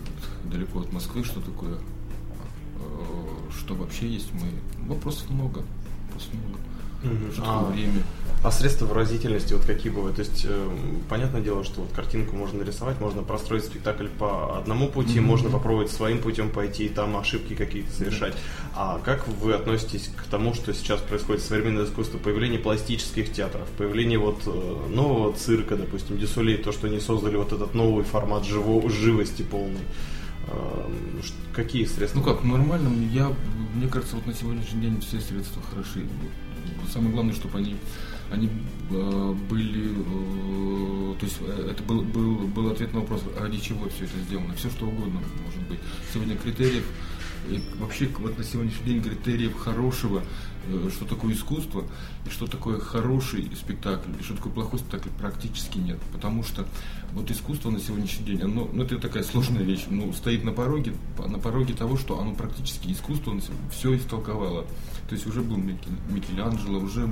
далеко 0.44 0.80
от 0.80 0.92
Москвы, 0.92 1.25
что 1.25 1.40
такое, 1.40 1.76
э, 1.76 3.50
что 3.59 3.75
вообще 3.75 4.09
есть 4.09 4.32
мы. 4.32 4.50
Вопросов 4.88 5.30
много, 5.30 5.62
вопросов 6.06 6.32
много. 6.35 7.32
Что 7.32 7.42
А, 7.42 7.59
такое 7.61 7.73
время? 7.76 8.02
А 8.42 8.50
средства 8.50 8.87
выразительности 8.87 9.52
вот 9.52 9.66
какие 9.66 9.92
бывают? 9.92 10.16
То 10.16 10.23
есть, 10.23 10.47
э, 10.49 10.68
понятное 11.11 11.42
дело, 11.42 11.62
что 11.62 11.82
вот 11.82 11.92
картинку 11.92 12.35
можно 12.37 12.61
нарисовать, 12.61 12.99
можно 12.99 13.23
простроить 13.23 13.64
спектакль 13.66 14.06
по 14.09 14.56
одному 14.59 14.88
пути, 14.88 15.20
можно 15.20 15.50
попробовать 15.50 15.90
своим 15.90 16.20
путем 16.23 16.49
пойти 16.50 16.87
и 16.87 16.88
там 16.88 17.16
ошибки 17.18 17.54
какие-то 17.54 17.92
совершать. 17.92 18.35
А 18.75 18.99
как 19.04 19.28
вы 19.28 19.52
относитесь 19.52 20.11
к 20.16 20.23
тому, 20.30 20.54
что 20.54 20.73
сейчас 20.73 21.00
происходит 21.02 21.42
в 21.42 21.47
современном 21.47 21.85
искусстве, 21.85 22.18
появление 22.18 22.59
пластических 22.59 23.30
театров, 23.30 23.68
появление 23.76 24.18
вот 24.18 24.40
э, 24.47 24.87
нового 24.88 25.35
цирка, 25.35 25.76
допустим, 25.76 26.16
Дюсулей, 26.16 26.56
то, 26.56 26.73
что 26.73 26.87
они 26.87 26.99
создали 26.99 27.37
вот 27.37 27.52
этот 27.52 27.75
новый 27.75 28.04
формат 28.04 28.44
живо- 28.44 28.88
живости 28.88 29.42
полный. 29.42 29.80
Э, 30.49 30.87
ш- 31.23 31.35
Какие 31.52 31.85
средства? 31.85 32.20
Ну 32.20 32.25
как, 32.25 32.40
в 32.42 32.47
нормальном 32.47 33.06
я 33.12 33.30
мне 33.75 33.87
кажется, 33.87 34.16
вот 34.16 34.26
на 34.26 34.32
сегодняшний 34.32 34.80
день 34.80 35.00
все 35.02 35.20
средства 35.20 35.61
хороши. 35.70 36.06
Самое 36.92 37.12
главное, 37.12 37.35
чтобы 37.35 37.59
они, 37.59 37.76
они 38.30 38.49
э, 38.90 39.34
были, 39.49 39.90
э, 39.90 41.14
то 41.18 41.26
есть 41.26 41.38
э, 41.40 41.70
это 41.72 41.82
был, 41.82 42.02
был, 42.02 42.46
был 42.49 42.70
ответ 42.70 42.92
на 42.94 43.00
вопрос, 43.00 43.22
ради 43.38 43.58
чего 43.58 43.88
все 43.88 44.04
это 44.04 44.18
сделано. 44.20 44.54
Все 44.54 44.70
что 44.70 44.87
угодно 44.87 45.20
может 45.44 45.68
быть. 45.68 45.80
Сегодня 46.12 46.37
критериев, 46.37 46.84
и 47.49 47.60
вообще 47.78 48.08
вот 48.18 48.38
на 48.38 48.44
сегодняшний 48.44 48.84
день 48.84 49.02
критериев 49.02 49.56
хорошего, 49.56 50.22
что 50.94 51.06
такое 51.06 51.32
искусство, 51.32 51.84
и 52.26 52.30
что 52.30 52.46
такое 52.46 52.78
хороший 52.78 53.50
спектакль, 53.56 54.10
и 54.20 54.22
что 54.22 54.37
такое 54.37 54.52
плохой 54.52 54.78
спектакль, 54.78 55.08
практически 55.18 55.78
нет. 55.78 55.99
Потому 56.12 56.44
что 56.44 56.66
вот 57.12 57.30
искусство 57.30 57.70
на 57.70 57.80
сегодняшний 57.80 58.26
день, 58.26 58.42
оно, 58.42 58.68
ну 58.72 58.84
это 58.84 58.99
такая 58.99 59.22
сложная 59.25 59.62
вещь, 59.62 59.87
ну, 59.88 60.12
стоит 60.12 60.44
на 60.44 60.52
пороге, 60.52 60.92
на 61.18 61.38
пороге 61.38 61.75
того, 61.75 61.96
что 61.96 62.20
оно 62.20 62.34
практически 62.34 62.92
искусство 62.92 63.34
все 63.72 63.96
истолковало. 63.96 64.66
То 65.08 65.14
есть 65.14 65.26
уже 65.26 65.40
был 65.40 65.56
Микеланджело, 65.56 66.78
уже 66.78 67.02
а, 67.04 67.08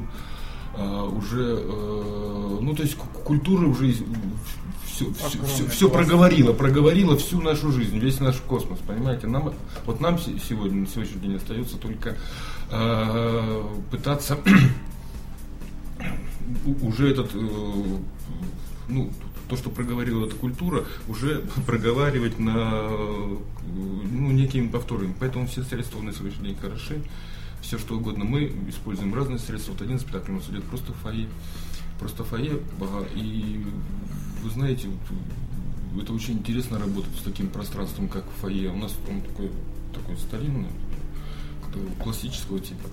уже, 0.76 1.58
э, 1.60 2.58
ну 2.60 2.74
то 2.74 2.82
есть 2.82 2.96
культура 2.96 3.66
уже 3.66 3.94
все, 4.86 5.12
все, 5.12 5.42
все, 5.44 5.68
все 5.68 5.88
проговорила, 5.88 6.52
проговорила 6.52 7.16
всю 7.16 7.40
нашу 7.40 7.72
жизнь, 7.72 7.98
весь 7.98 8.20
наш 8.20 8.36
космос, 8.36 8.78
понимаете? 8.86 9.26
Нам, 9.26 9.52
вот 9.86 10.00
нам 10.00 10.18
се- 10.18 10.38
сегодня, 10.38 10.80
на 10.80 10.86
сегодняшний 10.86 11.20
день 11.20 11.36
остается 11.36 11.76
только 11.76 12.16
э, 12.70 13.62
пытаться 13.90 14.38
уже 16.82 17.10
этот, 17.10 17.30
э, 17.34 17.38
ну, 18.88 19.10
то, 19.48 19.56
что 19.56 19.70
проговорила 19.70 20.26
эта 20.26 20.36
культура, 20.36 20.84
уже 21.08 21.42
проговаривать 21.66 22.38
на, 22.38 22.56
э, 22.56 23.36
ну, 24.10 24.30
некими 24.30 24.68
повторами. 24.68 25.14
Поэтому 25.18 25.46
все 25.46 25.62
средства 25.62 26.00
на 26.02 26.12
сегодняшний 26.12 26.48
день 26.48 26.56
хороши, 26.60 27.00
все 27.60 27.78
что 27.78 27.96
угодно. 27.96 28.24
Мы 28.24 28.52
используем 28.68 29.14
разные 29.14 29.38
средства. 29.38 29.72
Вот 29.72 29.82
один 29.82 29.98
спектакль 29.98 30.32
у 30.32 30.36
нас 30.36 30.48
идет 30.48 30.64
просто 30.64 30.92
фойе. 30.92 31.28
Просто 31.98 32.24
фойе, 32.24 32.60
а, 32.80 33.06
и 33.14 33.64
вы 34.42 34.50
знаете, 34.50 34.88
вот, 34.88 36.02
это 36.02 36.12
очень 36.12 36.34
интересно 36.34 36.78
работать 36.78 37.14
с 37.18 37.22
таким 37.22 37.48
пространством, 37.48 38.08
как 38.08 38.24
фойе. 38.40 38.70
У 38.70 38.76
нас 38.76 38.94
он 39.08 39.20
такой, 39.22 39.50
такой 39.92 40.16
старинный, 40.16 40.68
классического 42.02 42.60
типа. 42.60 42.88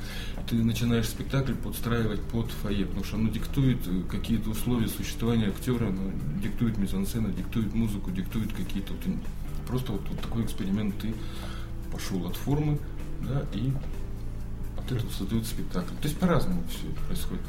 Ты 0.50 0.56
начинаешь 0.56 1.08
спектакль 1.08 1.54
подстраивать 1.54 2.22
под 2.22 2.52
фойе, 2.52 2.86
потому 2.86 3.06
что 3.06 3.18
оно 3.18 3.30
диктует 3.30 3.80
э, 3.88 4.02
какие-то 4.10 4.50
условия 4.50 4.88
существования 4.88 5.48
актера, 5.48 5.88
оно 5.88 6.12
диктует 6.42 6.78
мизансцену, 6.78 7.32
диктует 7.32 7.74
музыку, 7.74 8.12
диктует 8.12 8.54
какие-то... 8.54 8.94
вот, 8.94 9.02
просто 9.68 9.92
вот, 9.94 10.02
вот 10.10 10.20
такой 10.22 10.44
эксперимент 10.44 10.98
ты 11.00 11.14
пошел 11.92 12.26
от 12.28 12.36
формы, 12.36 12.78
да, 13.22 13.46
и 13.54 13.72
от 14.86 14.92
этого 14.92 15.12
создает 15.12 15.46
спектакль. 15.46 15.94
То 16.02 16.08
есть 16.08 16.18
по-разному 16.18 16.64
все 16.70 16.88
происходит. 17.08 17.44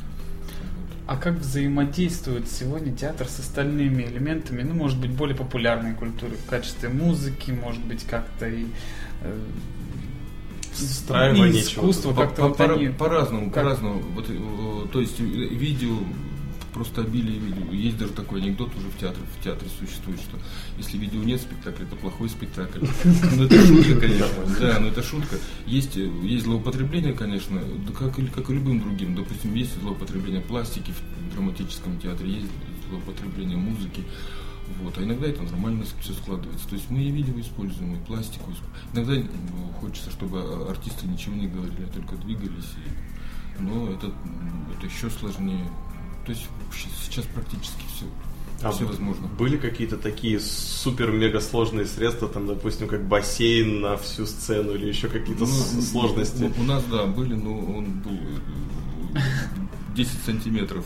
А 1.07 1.17
как 1.17 1.35
взаимодействует 1.35 2.49
сегодня 2.49 2.93
театр 2.93 3.29
с 3.29 3.39
остальными 3.39 4.03
элементами, 4.03 4.63
ну, 4.63 4.75
может 4.75 4.99
быть, 5.01 5.13
более 5.13 5.37
популярной 5.37 5.95
культуры 5.95 6.33
в 6.37 6.51
качестве 6.51 6.89
музыки, 6.89 7.53
может 7.53 7.85
быть, 7.85 8.03
как-то 8.05 8.49
и 8.49 8.67
э, 9.23 9.39
Встраивание 10.73 11.63
искусство, 11.63 12.13
как-то 12.13 12.43
по- 12.43 12.49
вот 12.49 12.57
по- 12.59 12.65
они... 12.75 12.89
По-разному, 12.89 13.51
как- 13.51 13.65
по-разному. 13.65 14.01
Вот, 14.15 14.27
э, 14.29 14.89
то 14.93 15.01
есть 15.01 15.21
э, 15.21 15.23
видео, 15.23 15.97
просто 16.77 17.01
обилие 17.01 17.39
видео. 17.39 17.73
Есть 17.73 17.97
даже 17.97 18.13
такой 18.13 18.43
анекдот 18.43 18.71
уже 18.77 18.89
в 18.89 18.99
театре, 18.99 19.25
в 19.41 19.43
театре 19.43 19.71
существует, 19.81 20.21
что 20.21 20.37
если 20.77 20.99
видео 20.99 21.23
нет 21.25 21.41
спектакля, 21.41 21.87
это 21.87 21.97
плохой 21.97 22.29
спектакль. 22.29 22.81
Ну 23.37 23.45
это 23.45 23.67
шутка, 23.67 24.01
конечно. 24.01 24.29
Да, 24.61 24.79
но 24.81 24.89
это 24.89 25.03
шутка. 25.03 25.37
Есть, 25.67 25.97
э, 25.97 26.07
есть 26.23 26.45
злоупотребление, 26.45 27.15
конечно, 27.15 27.61
как, 27.99 28.19
и- 28.19 28.27
как 28.27 28.51
и 28.51 28.55
любым 28.55 28.81
другим. 28.81 29.15
Допустим, 29.17 29.55
есть 29.55 29.81
злоупотребление 29.81 30.43
пластики 30.43 30.93
в 30.93 31.33
драматическом 31.35 31.99
театре, 31.99 32.31
есть 32.31 32.47
злоупотребление 32.91 33.57
музыки. 33.57 34.05
Вот. 34.83 34.99
А 34.99 35.03
иногда 35.03 35.27
это 35.29 35.43
нормально 35.45 35.85
все 36.01 36.13
складывается. 36.13 36.69
То 36.69 36.75
есть 36.75 36.91
мы 36.91 36.99
и 37.03 37.11
видео 37.11 37.41
используем, 37.41 37.95
и 37.95 38.05
пластику. 38.05 38.53
Иногда 38.93 39.15
ну, 39.15 39.73
хочется, 39.81 40.11
чтобы 40.11 40.41
а- 40.41 40.67
артисты 40.71 41.07
ничего 41.07 41.35
не 41.37 41.47
говорили, 41.49 41.85
а 41.89 41.95
только 41.95 42.17
двигались. 42.17 42.71
И, 42.85 43.63
но 43.63 43.89
это, 43.91 44.13
это 44.77 44.87
еще 44.87 45.09
сложнее. 45.09 45.67
То 46.27 46.33
есть 46.33 46.47
сейчас 47.05 47.25
практически 47.27 47.83
все, 47.95 48.05
А 48.67 48.73
все 48.73 48.85
возможно. 48.85 49.29
Были 49.29 49.57
какие-то 49.57 49.97
такие 49.97 50.41
супер-мега 50.41 51.41
сложные 51.41 51.87
средства, 51.87 52.29
там, 52.29 52.47
допустим, 52.49 52.89
как 52.89 53.07
бассейн 53.07 53.81
на 53.81 53.97
всю 53.97 54.27
сцену 54.27 54.73
или 54.75 54.87
еще 54.89 55.09
какие-то 55.09 55.45
Ну, 55.45 55.47
сложности? 55.83 56.53
У, 56.59 56.61
у 56.63 56.65
нас, 56.65 56.83
да, 56.91 57.07
были, 57.07 57.35
но 57.35 57.57
он 57.57 58.01
был 58.01 58.19
э, 59.15 59.19
10 59.97 60.11
сантиметров 60.25 60.85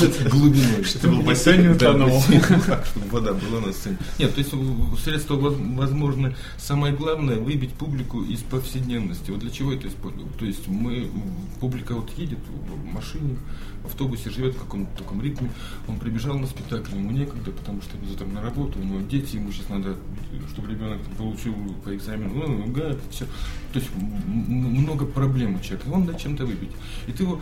глубиной. 0.30 0.84
Это 0.94 1.08
был 1.08 1.22
бассейн, 1.22 1.60
не 1.72 1.74
Да, 1.74 1.90
утонул. 1.90 2.22
чтобы 2.22 3.08
вода 3.10 3.32
была 3.34 3.60
на 3.66 3.72
сцене. 3.72 3.98
Нет, 4.18 4.32
то 4.34 4.38
есть 4.40 4.52
средства 5.02 5.34
воз- 5.34 5.56
возможны. 5.58 6.34
Самое 6.56 6.94
главное 6.94 7.36
выбить 7.36 7.72
публику 7.72 8.22
из 8.22 8.40
повседневности. 8.40 9.30
Вот 9.30 9.40
для 9.40 9.50
чего 9.50 9.72
это 9.72 9.88
используем? 9.88 10.28
То 10.38 10.44
есть 10.46 10.68
мы, 10.68 11.10
публика 11.60 11.94
вот 11.94 12.10
едет 12.16 12.38
в 12.48 12.84
машине, 12.94 13.36
в 13.82 13.86
автобусе, 13.86 14.30
живет 14.30 14.54
в 14.54 14.60
каком-то 14.60 14.96
таком 14.98 15.20
ритме. 15.22 15.50
Он 15.88 15.98
прибежал 15.98 16.38
на 16.38 16.46
спектакль, 16.46 16.94
ему 16.94 17.10
некогда, 17.10 17.50
потому 17.50 17.82
что 17.82 17.96
ему 17.96 18.08
завтра 18.08 18.26
на 18.26 18.40
работу, 18.40 18.78
у 18.78 18.84
него 18.84 19.00
дети, 19.00 19.36
ему 19.36 19.50
сейчас 19.52 19.68
надо, 19.68 19.96
чтобы 20.52 20.70
ребенок 20.70 21.00
получил 21.16 21.54
по 21.84 21.94
экзамену, 21.94 22.34
ну, 22.34 22.64
угает, 22.66 22.98
все. 23.10 23.24
То 23.72 23.80
есть 23.80 23.88
много 23.96 25.04
проблем 25.06 25.56
у 25.56 25.60
человека. 25.60 25.88
Он 25.90 26.06
надо 26.06 26.18
чем-то 26.18 26.46
выбить. 26.46 26.70
И 27.06 27.12
ты 27.12 27.24
его 27.24 27.40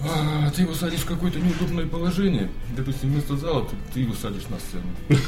а, 0.00 0.50
ты 0.50 0.62
его 0.62 0.74
садишь 0.74 1.00
в 1.00 1.06
какое-то 1.06 1.40
неудобное 1.40 1.86
положение, 1.86 2.50
допустим, 2.76 3.10
вместо 3.10 3.36
зала 3.36 3.66
ты, 3.68 3.76
ты 3.92 4.00
его 4.00 4.14
садишь 4.14 4.46
на 4.48 4.58
сцену. 4.58 4.86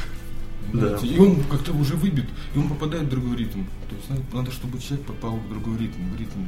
Понимаете? 0.72 1.06
И 1.06 1.18
он 1.18 1.42
как-то 1.44 1.72
уже 1.72 1.96
выбит, 1.96 2.26
и 2.54 2.58
он 2.58 2.68
попадает 2.68 3.04
в 3.04 3.08
другой 3.08 3.36
ритм. 3.36 3.64
То 3.88 3.96
есть 3.96 4.08
надо, 4.08 4.22
надо, 4.32 4.50
чтобы 4.52 4.78
человек 4.78 5.06
попал 5.06 5.36
в 5.36 5.48
другой 5.48 5.78
ритм, 5.78 6.08
в 6.10 6.18
ритм, 6.18 6.46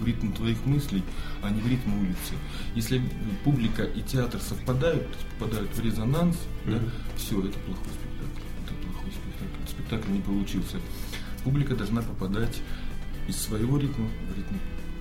в 0.00 0.06
ритм 0.06 0.32
твоих 0.32 0.64
мыслей, 0.66 1.02
а 1.42 1.50
не 1.50 1.60
в 1.60 1.68
ритм 1.68 2.00
улицы. 2.00 2.34
Если 2.74 3.00
публика 3.44 3.84
и 3.84 4.02
театр 4.02 4.40
совпадают, 4.40 5.02
то 5.02 5.18
есть 5.18 5.28
попадают 5.38 5.70
в 5.76 5.80
резонанс, 5.80 6.36
да, 6.64 6.80
все, 7.16 7.38
это 7.38 7.58
плохой 7.60 7.92
спектакль. 7.92 8.42
Это 8.64 8.74
плохой 8.74 9.10
спектакль. 9.12 9.70
Спектакль 9.70 10.10
не 10.10 10.20
получился. 10.20 10.78
Публика 11.44 11.76
должна 11.76 12.02
попадать 12.02 12.60
из 13.28 13.36
своего 13.36 13.78
ритма 13.78 14.08
в 14.32 14.36
ритм 14.36 14.56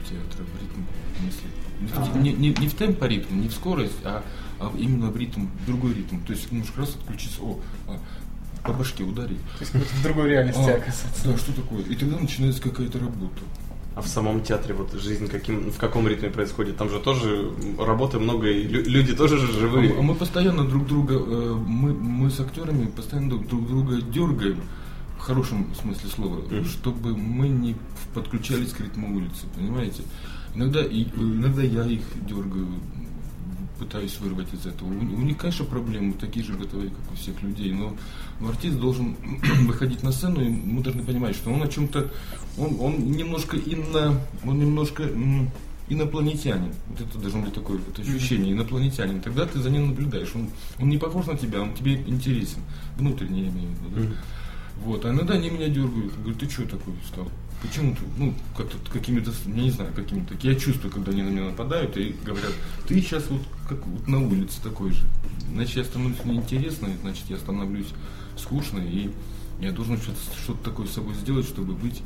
театра, 0.07 0.43
в 0.43 0.61
ритм 0.61 0.81
мысли. 1.23 1.64
Не 1.81 1.87
в- 1.87 2.15
Не, 2.23 2.33
не- 2.33 2.55
не 2.59 2.67
в 2.67 2.73
темп 2.75 2.99
по 2.99 3.05
ритму, 3.05 3.41
не 3.41 3.47
в 3.49 3.53
скорость, 3.53 3.97
а, 4.03 4.23
а 4.59 4.71
именно 4.77 5.09
в 5.11 5.17
ритм, 5.17 5.47
в 5.63 5.65
другой 5.65 5.93
ритм. 5.93 6.17
То 6.25 6.33
есть 6.33 6.51
немножко 6.51 6.81
раз 6.81 6.95
отключиться, 6.95 7.41
о, 7.41 7.59
а, 7.87 7.97
по 8.65 8.73
башке 8.73 9.03
ударить. 9.03 9.39
То 9.59 9.61
есть 9.61 9.73
в 9.73 10.03
другой 10.03 10.29
реальности 10.29 10.59
А, 10.69 10.75
оказаться. 10.75 11.05
да, 11.25 11.37
что 11.37 11.53
такое? 11.53 11.81
И 11.83 11.95
тогда 11.95 12.17
начинается 12.17 12.61
какая-то 12.61 12.99
работа. 12.99 13.41
А 13.95 14.01
в 14.01 14.07
самом 14.07 14.41
театре 14.43 14.73
вот 14.73 14.91
жизнь 14.93 15.27
каким, 15.29 15.71
в 15.71 15.77
каком 15.77 16.05
ритме 16.07 16.29
происходит? 16.29 16.75
Там 16.75 16.89
же 16.89 16.99
тоже 16.99 17.51
работы 17.79 18.19
много, 18.19 18.49
и 18.49 18.63
лю- 18.67 18.83
люди 18.85 19.15
тоже 19.15 19.37
же 19.37 19.51
живые. 19.53 19.93
А 19.97 20.01
мы 20.01 20.15
постоянно 20.15 20.65
друг 20.65 20.85
друга, 20.87 21.15
э, 21.15 21.53
мы, 21.65 21.93
мы 21.93 22.29
с 22.29 22.39
актерами 22.41 22.87
постоянно 22.87 23.29
друг, 23.29 23.47
друг 23.47 23.67
друга 23.67 24.01
дергаем, 24.01 24.61
в 25.17 25.21
хорошем 25.21 25.73
смысле 25.81 26.09
слова, 26.09 26.41
чтобы 26.69 27.15
мы 27.15 27.47
не 27.47 27.75
подключались 28.13 28.71
к 28.73 28.81
ритму 28.81 29.15
улицы, 29.15 29.45
понимаете? 29.55 30.01
Иногда, 30.55 30.83
и, 30.83 31.03
иногда 31.03 31.61
я 31.61 31.85
их 31.85 32.03
дергаю, 32.27 32.67
пытаюсь 33.77 34.17
вырвать 34.19 34.53
из 34.53 34.65
этого. 34.65 34.87
У, 34.87 34.91
у 34.91 35.21
них, 35.21 35.37
конечно, 35.37 35.65
проблемы 35.65 36.13
такие 36.13 36.45
же 36.45 36.53
бытовые, 36.53 36.89
как 36.89 37.11
у 37.11 37.15
всех 37.15 37.41
людей, 37.41 37.71
но, 37.73 37.95
но 38.39 38.49
артист 38.49 38.79
должен 38.79 39.15
выходить 39.65 40.03
на 40.03 40.11
сцену, 40.11 40.41
и 40.41 40.49
мы 40.49 40.81
должны 40.81 41.03
понимать, 41.03 41.35
что 41.35 41.51
он 41.51 41.61
о 41.63 41.67
чем-то, 41.67 42.09
он, 42.57 42.77
он 42.79 43.11
немножко 43.11 43.57
инно, 43.57 44.19
он 44.45 44.59
немножко 44.59 45.03
инопланетянин. 45.87 46.73
Вот 46.87 47.01
это 47.01 47.17
должно 47.19 47.41
быть 47.41 47.53
такое 47.53 47.77
вот 47.77 47.99
ощущение, 47.99 48.53
инопланетянин. 48.53 49.21
Тогда 49.21 49.45
ты 49.45 49.59
за 49.59 49.69
ним 49.69 49.89
наблюдаешь. 49.89 50.31
Он, 50.35 50.49
он 50.79 50.89
не 50.89 50.97
похож 50.97 51.27
на 51.27 51.37
тебя, 51.37 51.61
он 51.61 51.73
тебе 51.73 51.95
интересен. 51.95 52.59
Внутренне 52.97 53.43
я 53.43 53.49
имею 53.49 53.69
в 53.69 53.97
виду. 53.97 54.09
да. 54.09 54.15
Вот, 54.83 55.05
а 55.05 55.09
иногда 55.09 55.35
они 55.35 55.49
меня 55.49 55.69
дергают. 55.69 56.13
Говорят, 56.17 56.39
ты 56.39 56.49
что 56.49 56.63
такой 56.63 56.93
стал? 57.07 57.29
Почему 57.65 57.95
ты, 57.95 58.01
ну, 58.17 58.33
какими-то, 58.91 59.31
я 59.45 59.63
не 59.63 59.71
знаю, 59.71 59.91
какими-то, 59.93 60.35
я 60.41 60.55
чувствую, 60.55 60.91
когда 60.91 61.11
они 61.11 61.23
на 61.23 61.29
меня 61.29 61.45
нападают 61.45 61.97
и 61.97 62.15
говорят, 62.23 62.51
ты 62.87 63.01
сейчас 63.01 63.25
вот 63.29 63.41
как 63.67 63.85
вот 63.87 64.07
на 64.07 64.19
улице 64.19 64.61
такой 64.61 64.91
же. 64.91 65.03
Значит, 65.51 65.77
я 65.77 65.83
становлюсь 65.83 66.23
неинтересной, 66.23 66.91
значит, 67.01 67.23
я 67.29 67.37
становлюсь 67.37 67.87
скучной, 68.37 68.89
и 68.89 69.11
я 69.59 69.71
должен 69.71 69.97
что-то, 69.97 70.19
что-то 70.43 70.63
такое 70.63 70.87
с 70.87 70.91
собой 70.91 71.13
сделать, 71.15 71.45
чтобы 71.45 71.73
быть, 71.73 72.01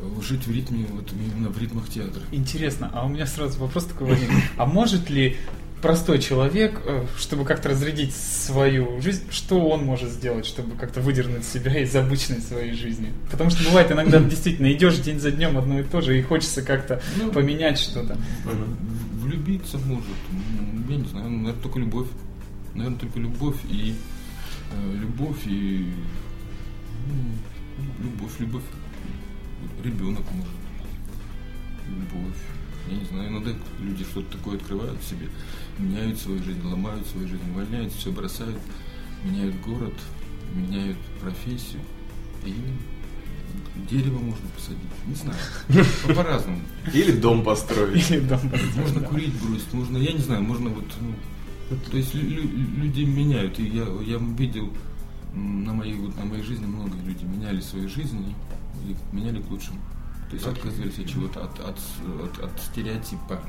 э, 0.00 0.22
жить 0.22 0.46
в 0.46 0.50
ритме, 0.50 0.86
вот 0.90 1.12
именно 1.12 1.50
в 1.50 1.58
ритмах 1.58 1.88
театра. 1.88 2.22
Интересно, 2.32 2.90
а 2.92 3.04
у 3.04 3.08
меня 3.08 3.26
сразу 3.26 3.58
вопрос 3.58 3.84
такой 3.84 4.08
возник. 4.08 4.30
А 4.56 4.66
может 4.66 5.10
ли 5.10 5.36
простой 5.82 6.20
человек, 6.20 6.80
э, 6.86 7.04
чтобы 7.18 7.44
как-то 7.44 7.70
разрядить 7.70 8.14
свою 8.14 9.02
жизнь, 9.02 9.24
что 9.30 9.68
он 9.68 9.84
может 9.84 10.10
сделать, 10.10 10.46
чтобы 10.46 10.76
как-то 10.76 11.00
выдернуть 11.00 11.44
себя 11.44 11.78
из 11.80 11.94
обычной 11.94 12.40
своей 12.40 12.72
жизни? 12.72 13.12
Потому 13.30 13.50
что 13.50 13.64
бывает 13.64 13.90
иногда 13.90 14.20
действительно 14.30 14.72
идешь 14.72 14.98
день 14.98 15.20
за 15.20 15.32
днем 15.32 15.58
одно 15.58 15.80
и 15.80 15.82
то 15.82 16.00
же, 16.00 16.18
и 16.18 16.22
хочется 16.22 16.62
как-то 16.62 17.02
Ну, 17.16 17.32
поменять 17.32 17.78
что-то. 17.78 18.16
Влюбиться 19.20 19.78
может, 19.78 20.06
я 20.88 20.96
не 20.96 21.08
знаю, 21.08 21.30
наверное, 21.30 21.60
только 21.60 21.78
любовь. 21.78 22.08
Наверное, 22.74 22.98
только 22.98 23.18
любовь 23.18 23.56
и 23.68 23.94
э, 24.72 24.96
любовь 24.96 25.46
и 25.46 25.92
ну, 27.06 28.04
любовь, 28.04 28.32
любовь. 28.38 28.62
Ребенок 29.82 30.24
может. 30.32 30.52
Любовь. 31.88 32.61
Я 32.92 32.98
не 32.98 33.04
знаю, 33.06 33.28
иногда 33.30 33.50
люди 33.80 34.04
что-то 34.04 34.36
такое 34.36 34.56
открывают 34.56 35.00
в 35.00 35.08
себе, 35.08 35.28
меняют 35.78 36.18
свою 36.18 36.42
жизнь, 36.42 36.62
ломают 36.64 37.06
свою 37.06 37.26
жизнь, 37.28 37.42
увольняют, 37.50 37.92
все 37.92 38.10
бросают, 38.10 38.58
меняют 39.24 39.54
город, 39.62 39.94
меняют 40.54 40.98
профессию. 41.20 41.80
И 42.44 42.54
дерево 43.90 44.18
можно 44.18 44.46
посадить. 44.54 44.80
Не 45.06 45.14
знаю. 45.14 45.38
По- 46.06 46.14
По-разному. 46.14 46.60
Или 46.92 47.12
дом 47.12 47.42
построить. 47.44 48.10
Или 48.10 48.20
дом 48.20 48.40
построить, 48.50 48.76
Можно 48.76 49.00
да. 49.00 49.06
курить 49.08 49.42
бросить, 49.42 49.72
можно, 49.72 49.96
я 49.96 50.12
не 50.12 50.18
знаю, 50.20 50.42
можно 50.42 50.68
вот, 50.70 50.84
ну, 51.00 51.76
то 51.90 51.96
есть 51.96 52.14
лю- 52.14 52.28
лю- 52.28 52.82
люди 52.82 53.02
меняют, 53.04 53.58
и 53.58 53.64
я, 53.64 53.84
я 54.04 54.18
видел 54.18 54.70
на 55.34 55.72
моей, 55.72 55.94
вот, 55.94 56.14
на 56.18 56.26
моей 56.26 56.42
жизни 56.42 56.66
много 56.66 56.94
людей 57.06 57.24
меняли 57.26 57.60
свои 57.62 57.86
жизни 57.86 58.34
и 58.86 58.94
меняли 59.16 59.40
к 59.40 59.48
лучшему. 59.50 59.80
То 60.32 60.36
есть 60.36 60.46
отказывались 60.48 60.98
от 60.98 61.06
чего-то, 61.06 61.44
от, 61.44 61.60
от, 61.60 61.78
от, 62.24 62.38
от 62.42 62.62
стереотипа, 62.62 63.42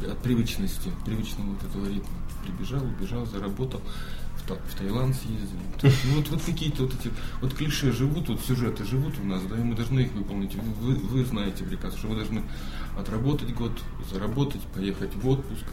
от 0.00 0.18
привычности, 0.22 0.90
привычного 1.04 1.50
вот 1.50 1.62
этого 1.62 1.86
ритма. 1.86 2.08
Прибежал, 2.42 2.82
убежал, 2.82 3.26
заработал, 3.26 3.82
в, 4.36 4.48
Та- 4.48 4.54
в 4.54 4.74
Таиланд 4.78 5.14
съездил. 5.14 5.58
То 5.78 5.88
есть, 5.88 5.98
ну, 6.06 6.16
вот, 6.16 6.28
вот 6.30 6.42
какие-то 6.42 6.84
вот 6.84 6.94
эти 6.98 7.12
вот 7.42 7.52
клише 7.52 7.92
живут, 7.92 8.30
вот 8.30 8.40
сюжеты 8.40 8.84
живут 8.84 9.12
у 9.22 9.26
нас, 9.26 9.42
да, 9.42 9.58
и 9.58 9.62
мы 9.62 9.74
должны 9.74 10.00
их 10.00 10.12
выполнить. 10.12 10.54
Вы, 10.54 10.94
вы 10.94 11.22
знаете 11.26 11.64
прекрасно, 11.64 11.98
что 11.98 12.08
вы 12.08 12.16
должны 12.16 12.42
отработать 12.98 13.52
год, 13.52 13.72
заработать, 14.10 14.62
поехать 14.74 15.14
в 15.14 15.28
отпуск, 15.28 15.64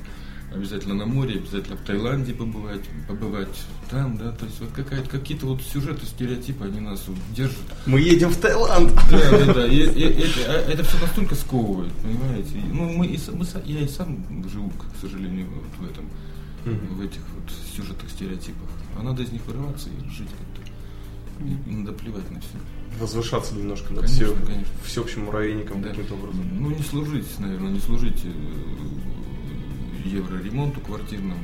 обязательно 0.54 0.94
на 0.96 1.06
море, 1.06 1.36
обязательно 1.39 1.76
в 1.78 1.82
Таиланде 1.82 2.34
побывать, 2.34 2.82
побывать 3.08 3.50
там, 3.89 4.18
да, 4.18 4.32
то 4.32 4.46
есть 4.46 4.60
вот 4.60 4.70
какая-то, 4.72 5.10
какие-то 5.10 5.46
вот 5.48 5.62
сюжеты, 5.62 6.06
стереотипы, 6.06 6.66
они 6.66 6.80
нас 6.80 7.04
вот 7.08 7.18
держат. 7.36 7.58
Мы 7.86 8.00
едем 8.02 8.30
в 8.30 8.38
Таиланд. 8.38 8.92
Да, 9.12 9.32
да, 9.46 9.54
да, 9.54 9.68
и- 9.68 9.78
и- 9.78 10.22
это, 10.24 10.39
а 10.48 10.72
это 10.72 10.84
все 10.84 10.98
настолько 11.00 11.36
сковывает, 11.36 11.92
понимаете, 11.94 12.56
ну, 12.72 12.92
мы, 12.94 13.08
и 13.08 13.20
мы, 13.32 13.46
я 13.66 13.80
и 13.82 13.88
сам 13.88 14.24
живу, 14.52 14.70
к 14.72 15.00
сожалению, 15.02 15.48
вот 15.50 15.88
в 15.88 15.92
этом, 15.92 16.06
в 16.66 17.02
этих 17.02 17.22
вот 17.36 17.52
сюжетах, 17.76 18.10
стереотипах, 18.10 18.70
а 19.00 19.04
надо 19.04 19.24
из 19.24 19.32
них 19.32 19.46
вырываться 19.46 19.89
и 19.89 20.10
жить 20.10 20.30
как-то, 20.30 21.44
и, 21.46 21.72
и 21.72 21.76
надо 21.76 21.92
плевать 21.94 22.30
на 22.32 22.39
все. 22.39 22.50
Возвышаться 23.00 23.56
немножко 23.56 23.92
над 23.92 24.06
Конечно, 24.06 24.26
все, 24.28 24.36
конечно. 24.46 24.74
всеобщим 24.86 25.26
муравейником 25.26 25.82
Да. 25.82 25.89
каким-то 25.89 26.13
образом. 26.13 26.48
Ну, 26.62 26.70
не 26.70 26.84
служить, 26.84 27.26
наверное, 27.39 27.72
не 27.72 27.80
служить 27.80 28.24
э, 30.04 30.08
евроремонту 30.08 30.82
квартирному, 30.82 31.44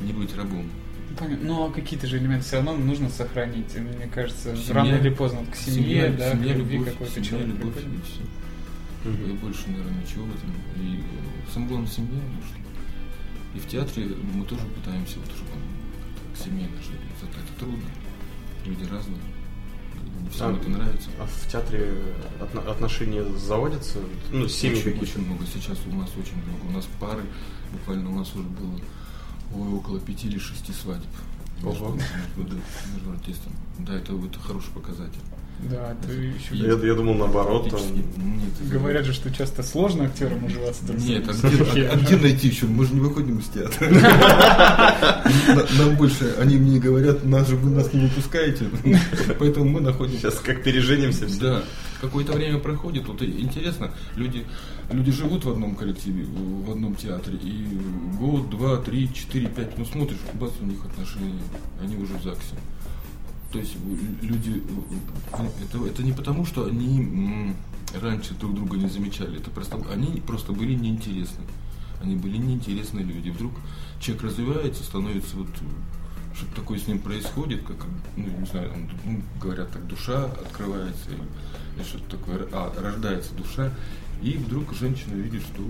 и 0.00 0.04
не 0.04 0.12
быть 0.12 0.34
рабом. 0.36 0.70
Понятно. 1.18 1.46
Ну, 1.46 1.66
а 1.66 1.70
какие-то 1.70 2.06
же 2.06 2.18
элементы 2.18 2.44
все 2.44 2.56
равно 2.56 2.76
нужно 2.76 3.08
сохранить. 3.08 3.74
Мне 3.76 4.08
кажется, 4.12 4.56
Семья. 4.56 4.74
рано 4.74 4.94
или 4.96 5.10
поздно 5.10 5.44
к 5.50 5.54
семье, 5.54 6.08
да, 6.10 6.32
семья, 6.32 6.54
к 6.54 6.58
любви 6.58 6.78
любовь, 6.78 6.92
какой-то 6.92 7.14
семья, 7.14 7.28
человек 7.28 7.48
любовь 7.48 7.76
и 7.76 8.10
все. 8.10 8.22
И 9.10 9.32
больше, 9.36 9.68
наверное, 9.68 10.02
ничего 10.02 10.24
в 10.24 10.34
этом. 10.34 10.50
И 10.76 10.98
э, 10.98 11.52
самое 11.52 11.68
главное 11.68 11.90
семья. 11.90 12.18
ну 12.18 12.42
что. 12.42 12.64
И 13.54 13.58
в 13.60 13.66
театре 13.68 14.08
мы 14.34 14.44
тоже 14.44 14.62
пытаемся, 14.66 15.18
вот, 15.20 15.28
чтобы 15.36 15.50
как 15.52 16.44
семейно 16.44 16.76
жили. 16.82 16.98
Это, 17.22 17.30
это 17.38 17.60
трудно. 17.60 17.84
Люди 18.64 18.84
разные. 18.90 19.20
Всем 20.32 20.46
А- 20.48 20.52
это 20.58 20.68
нравится. 20.68 21.08
А 21.20 21.26
в 21.26 21.50
театре 21.50 21.92
отно- 22.40 22.70
отношения 22.70 23.24
заводятся? 23.38 23.98
Ну, 24.32 24.48
семьи 24.48 24.74
очень, 24.76 24.84
какие-то? 24.92 25.04
очень 25.18 25.26
много. 25.26 25.44
Сейчас 25.46 25.78
у 25.90 25.94
нас 25.94 26.10
очень 26.18 26.36
много. 26.44 26.64
У 26.68 26.72
нас 26.72 26.86
пары, 27.00 27.22
буквально 27.72 28.10
у 28.10 28.14
нас 28.18 28.34
уже 28.34 28.44
было 28.44 28.80
ой, 29.54 29.72
около 29.74 30.00
пяти 30.00 30.26
или 30.28 30.38
шести 30.38 30.72
свадеб. 30.72 31.06
Между, 31.62 31.84
Ого. 31.84 31.94
между, 31.94 32.54
да, 32.56 32.62
между 32.94 33.10
артистом. 33.12 33.52
Да, 33.78 33.94
это, 33.94 34.12
это 34.14 34.38
хороший 34.40 34.70
показатель. 34.72 35.20
Да, 35.70 35.96
еще... 36.12 36.54
Я, 36.54 36.72
я 36.88 36.94
думал 36.94 37.14
наоборот. 37.14 37.64
Там... 37.70 37.70
Практически 37.80 38.04
нет, 38.18 38.70
Говорят 38.70 39.04
же, 39.04 39.12
что 39.12 39.30
часто 39.32 39.62
сложно 39.62 40.04
актерам 40.04 40.44
уживаться 40.44 40.84
друг 40.86 41.00
с 41.00 41.04
Нет, 41.04 41.24
а 41.28 41.32
где, 41.32 41.86
а- 41.86 41.92
а 41.92 41.96
где 41.96 42.16
найти 42.16 42.48
еще? 42.48 42.66
Мы 42.66 42.84
же 42.86 42.94
не 42.94 43.00
выходим 43.00 43.38
из 43.38 43.46
театра. 43.46 43.88
На- 45.48 45.66
Нам 45.78 45.96
больше, 45.96 46.34
они 46.38 46.56
мне 46.56 46.78
говорят, 46.78 47.24
нас 47.24 47.48
же 47.48 47.56
вы 47.56 47.70
нас 47.70 47.92
не 47.92 48.02
выпускаете, 48.06 48.66
поэтому 49.38 49.66
мы 49.68 49.80
находимся. 49.80 50.30
Сейчас 50.30 50.40
как 50.40 50.62
переженимся 50.62 51.26
все. 51.26 51.40
Да, 51.40 51.64
какое-то 52.00 52.32
время 52.32 52.58
проходит, 52.58 53.06
вот 53.06 53.22
и 53.22 53.40
интересно, 53.40 53.92
люди, 54.16 54.44
люди 54.90 55.10
живут 55.12 55.44
в 55.44 55.50
одном 55.50 55.74
коллективе, 55.76 56.24
в 56.24 56.70
одном 56.70 56.94
театре, 56.94 57.38
и 57.42 57.66
год, 58.18 58.50
два, 58.50 58.76
три, 58.78 59.12
четыре, 59.12 59.46
пять, 59.48 59.76
ну 59.78 59.84
смотришь, 59.84 60.18
бац, 60.34 60.50
у 60.60 60.64
них 60.66 60.78
отношения, 60.84 61.42
они 61.82 61.96
уже 61.96 62.14
в 62.14 62.22
ЗАГСе. 62.22 62.54
То 63.54 63.60
есть 63.60 63.76
люди, 64.20 64.64
э, 65.32 65.46
это, 65.62 65.86
это 65.86 66.02
не 66.02 66.10
потому, 66.10 66.44
что 66.44 66.66
они 66.66 67.54
раньше 68.02 68.34
друг 68.34 68.52
друга 68.52 68.76
не 68.76 68.88
замечали, 68.88 69.38
это 69.38 69.48
просто, 69.48 69.78
они 69.92 70.20
просто 70.20 70.52
были 70.52 70.74
неинтересны. 70.74 71.44
Они 72.02 72.16
были 72.16 72.36
неинтересные 72.36 73.04
люди. 73.04 73.30
Вдруг 73.30 73.52
человек 74.00 74.24
развивается, 74.24 74.82
становится 74.82 75.36
вот 75.36 75.46
что-то 76.34 76.56
такое 76.56 76.80
с 76.80 76.88
ним 76.88 76.98
происходит, 76.98 77.62
как, 77.62 77.76
ну, 78.16 78.26
не 78.26 78.46
знаю, 78.46 78.72
ну, 79.04 79.22
говорят 79.40 79.70
так, 79.70 79.86
душа 79.86 80.24
открывается, 80.24 81.10
или, 81.10 81.22
или 81.76 81.84
что-то 81.84 82.16
такое, 82.16 82.48
а, 82.50 82.74
рождается 82.76 83.36
душа, 83.36 83.70
и 84.20 84.32
вдруг 84.32 84.74
женщина 84.74 85.14
видит, 85.14 85.42
что 85.42 85.62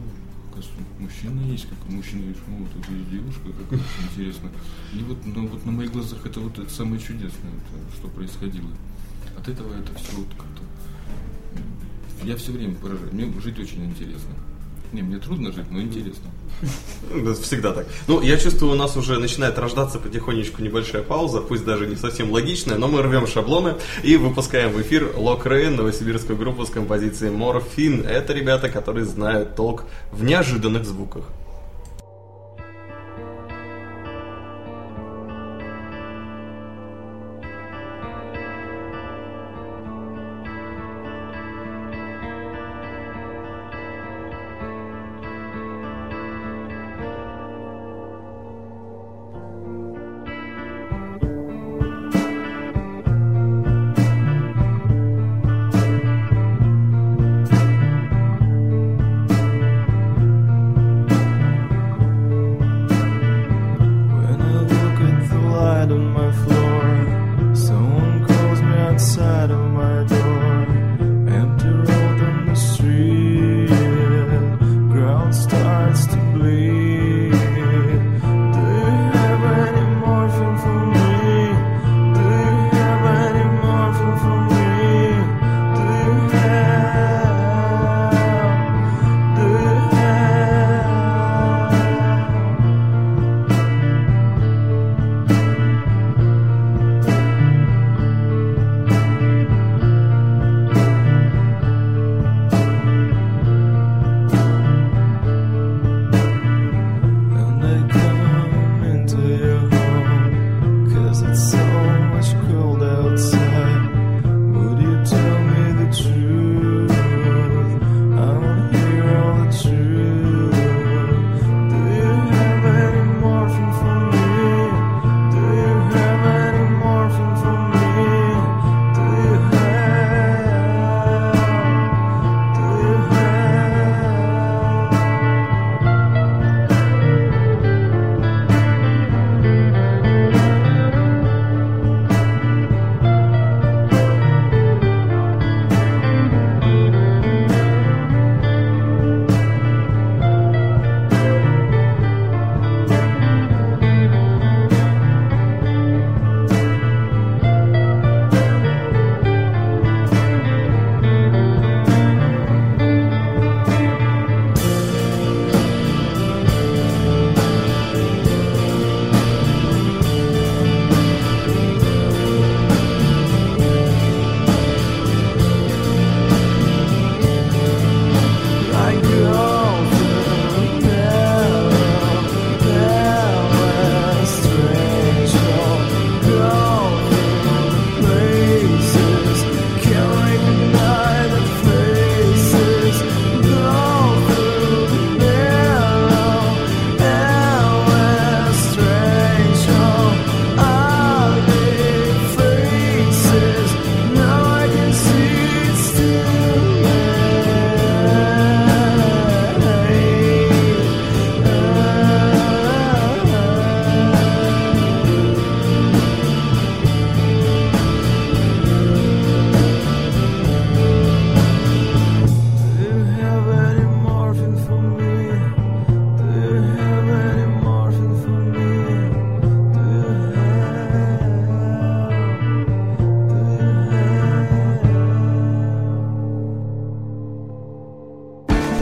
оказывается, 0.54 0.72
мужчина 0.98 1.40
есть, 1.50 1.68
как 1.68 1.78
мужчина 1.90 2.22
видишь, 2.22 2.42
ну, 2.46 2.58
вот 2.58 2.70
это 2.70 2.92
есть 2.92 3.10
девушка, 3.10 3.40
как 3.68 3.80
интересно. 4.10 4.50
И 4.92 4.98
вот, 5.02 5.18
ну, 5.26 5.46
вот 5.48 5.66
на 5.66 5.72
моих 5.72 5.92
глазах 5.92 6.24
это 6.24 6.40
вот 6.40 6.58
это 6.58 6.70
самое 6.70 7.00
чудесное, 7.00 7.50
это, 7.50 7.96
что 7.96 8.08
происходило. 8.08 8.70
От 9.36 9.48
этого 9.48 9.74
это 9.74 9.92
все 9.94 10.16
вот 10.16 10.28
как-то... 10.28 10.62
Я 12.24 12.36
все 12.36 12.52
время 12.52 12.74
поражаюсь. 12.76 13.12
Мне 13.12 13.32
жить 13.40 13.58
очень 13.58 13.84
интересно. 13.84 14.30
Не, 14.92 15.02
мне 15.02 15.18
трудно 15.18 15.52
жить, 15.52 15.70
но 15.70 15.80
интересно. 15.80 16.30
Это 16.30 16.43
всегда 17.42 17.72
так. 17.72 17.86
Ну, 18.06 18.20
я 18.20 18.36
чувствую, 18.36 18.72
у 18.72 18.74
нас 18.74 18.96
уже 18.96 19.18
начинает 19.18 19.58
рождаться 19.58 19.98
потихонечку 19.98 20.62
небольшая 20.62 21.02
пауза, 21.02 21.40
пусть 21.40 21.64
даже 21.64 21.86
не 21.86 21.96
совсем 21.96 22.30
логичная, 22.30 22.78
но 22.78 22.88
мы 22.88 23.02
рвем 23.02 23.26
шаблоны 23.26 23.74
и 24.02 24.16
выпускаем 24.16 24.70
в 24.72 24.80
эфир 24.80 25.12
Лок 25.16 25.46
Рейн, 25.46 25.76
новосибирскую 25.76 26.38
группу 26.38 26.64
с 26.64 26.70
композицией 26.70 27.32
Морфин. 27.32 28.06
Это 28.06 28.32
ребята, 28.32 28.68
которые 28.68 29.04
знают 29.04 29.56
толк 29.56 29.84
в 30.12 30.24
неожиданных 30.24 30.84
звуках. 30.84 31.24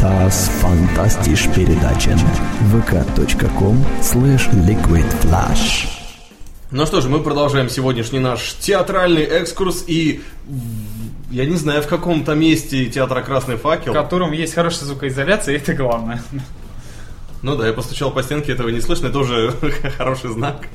Das 0.03 0.49
fantastisch 0.63 1.47
передачен. 1.55 2.19
vk.com 2.73 3.77
slash 4.03 4.49
liquidflash. 4.69 5.87
Ну 6.71 6.87
что 6.87 7.01
же, 7.01 7.09
мы 7.09 7.21
продолжаем 7.21 7.69
сегодняшний 7.69 8.19
наш 8.19 8.55
театральный 8.55 9.23
экскурс 9.25 9.85
и 9.87 10.23
в- 10.47 11.33
я 11.33 11.45
не 11.47 11.57
знаю, 11.57 11.83
в 11.83 11.87
каком-то 11.87 12.35
месте 12.35 12.87
театра 12.87 13.23
Красный 13.23 13.57
В 13.57 13.61
факел. 13.61 13.93
котором 13.93 14.33
есть 14.33 14.55
хорошая 14.55 14.87
звукоизоляция, 14.87 15.55
и 15.55 15.59
это 15.59 15.75
главное. 15.75 16.23
Ну 17.43 17.57
да, 17.57 17.67
я 17.67 17.73
постучал 17.73 18.11
по 18.11 18.23
стенке, 18.23 18.53
этого 18.53 18.69
не 18.71 18.81
слышно, 18.81 19.09
это 19.09 19.19
уже 19.19 19.53
хороший 19.99 20.31
знак. 20.33 20.69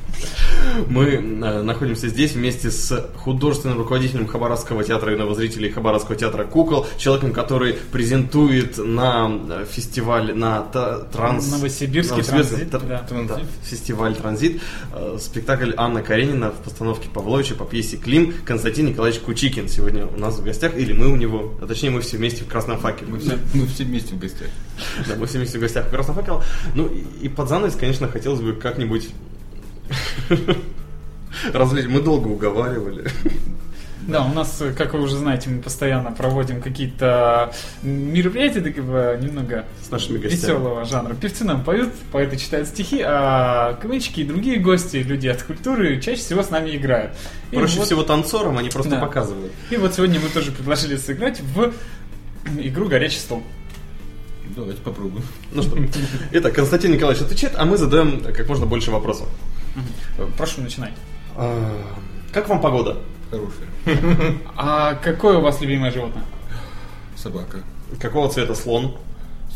Мы 0.87 1.05
э, 1.05 1.61
находимся 1.61 2.07
здесь 2.07 2.33
вместе 2.33 2.71
с 2.71 3.09
художественным 3.17 3.77
руководителем 3.77 4.27
Хабаровского 4.27 4.83
театра 4.83 5.11
юного 5.11 5.35
зрителей 5.35 5.69
Хабаровского 5.69 6.15
театра 6.15 6.43
кукол, 6.43 6.85
человеком, 6.97 7.33
который 7.33 7.73
презентует 7.91 8.77
на 8.77 9.29
э, 9.49 9.65
фестиваль, 9.69 10.33
на 10.35 10.61
транс... 10.61 11.51
Новосибирский 11.51 12.17
Новосибирский 12.17 12.57
транзит, 12.57 12.71
та- 12.71 12.79
да. 12.79 13.05
да, 13.09 13.41
фестиваль 13.63 14.15
«Транзит», 14.15 14.61
э, 14.93 15.17
спектакль 15.19 15.73
Анна 15.77 16.01
Каренина 16.01 16.51
в 16.51 16.57
постановке 16.63 17.09
Павловича 17.09 17.55
по 17.55 17.65
пьесе 17.65 17.97
«Клим» 17.97 18.33
Константин 18.45 18.87
Николаевич 18.87 19.21
Кучикин 19.21 19.67
сегодня 19.69 20.05
у 20.05 20.19
нас 20.19 20.37
в 20.37 20.43
гостях, 20.43 20.77
или 20.77 20.93
мы 20.93 21.07
у 21.07 21.15
него, 21.15 21.53
а 21.61 21.67
точнее 21.67 21.89
мы 21.89 22.01
все 22.01 22.17
вместе 22.17 22.43
в 22.43 22.47
Красном 22.47 22.77
факеле. 22.79 23.11
Мы 23.11 23.19
все, 23.19 23.37
мы 23.53 23.67
все 23.67 23.83
вместе 23.83 24.15
в 24.15 24.19
гостях. 24.19 24.47
Да, 25.07 25.15
мы 25.15 25.25
все 25.27 25.37
вместе 25.37 25.57
в 25.57 25.61
гостях 25.61 25.87
у 25.87 25.89
Красного 25.89 26.21
факела. 26.21 26.43
Ну 26.75 26.87
и, 26.87 27.25
и 27.25 27.29
под 27.29 27.49
занавес, 27.49 27.75
конечно, 27.75 28.07
хотелось 28.07 28.41
бы 28.41 28.53
как-нибудь 28.53 29.09
развлечь. 31.53 31.85
Мы 31.87 32.01
долго 32.01 32.27
уговаривали. 32.27 33.09
Да, 34.07 34.23
у 34.23 34.33
нас, 34.33 34.61
э, 34.61 34.71
как 34.71 34.93
вы 34.93 35.01
уже 35.01 35.17
знаете, 35.17 35.49
мы 35.49 35.61
постоянно 35.61 36.11
проводим 36.13 36.61
какие-то 36.61 37.51
мероприятия 37.83 38.61
такого 38.61 39.17
немного 39.17 39.65
С 39.85 39.91
нашими 39.91 40.17
гостями. 40.17 40.39
веселого 40.39 40.85
жанра. 40.85 41.13
Певцы 41.13 41.43
нам 41.43 41.61
поют, 41.65 41.91
поэты 42.13 42.37
читают 42.37 42.69
стихи, 42.69 43.01
а 43.05 43.73
КВНчики 43.81 44.21
и 44.21 44.23
другие 44.23 44.59
гости, 44.59 44.97
люди 44.97 45.27
от 45.27 45.43
культуры, 45.43 45.99
чаще 45.99 46.21
всего 46.21 46.41
с 46.41 46.49
нами 46.51 46.73
играют. 46.77 47.11
И 47.51 47.57
Проще 47.57 47.79
вот- 47.79 47.87
всего 47.87 48.03
танцорам, 48.03 48.57
они 48.57 48.69
просто 48.69 48.91
Да. 48.91 48.99
показывают. 49.01 49.51
И 49.71 49.75
вот 49.75 49.93
сегодня 49.93 50.21
мы 50.21 50.29
тоже 50.29 50.53
предложили 50.53 50.95
сыграть 50.95 51.41
в 51.41 51.73
игру 52.59 52.87
«Горячий 52.87 53.19
стол». 53.19 53.43
Давайте 54.55 54.81
попробуем. 54.83 55.25
Ну 55.51 55.61
что, 55.61 55.77
итак, 56.31 56.53
Константин 56.53 56.93
Николаевич 56.93 57.25
отвечает, 57.25 57.55
а 57.57 57.65
мы 57.65 57.75
задаем 57.75 58.21
как 58.21 58.47
можно 58.47 58.65
больше 58.65 58.89
вопросов. 58.91 59.27
Э, 60.17 60.27
Прошу, 60.37 60.61
начинай. 60.61 60.91
А, 61.35 61.73
Как 62.33 62.49
вам 62.49 62.61
погода? 62.61 62.97
Хорошая. 63.29 63.67
А 64.55 64.95
какое 64.95 65.37
у 65.37 65.41
вас 65.41 65.61
любимое 65.61 65.91
животное? 65.91 66.23
Собака. 67.15 67.59
Какого 68.01 68.29
цвета 68.29 68.55
слон? 68.55 68.97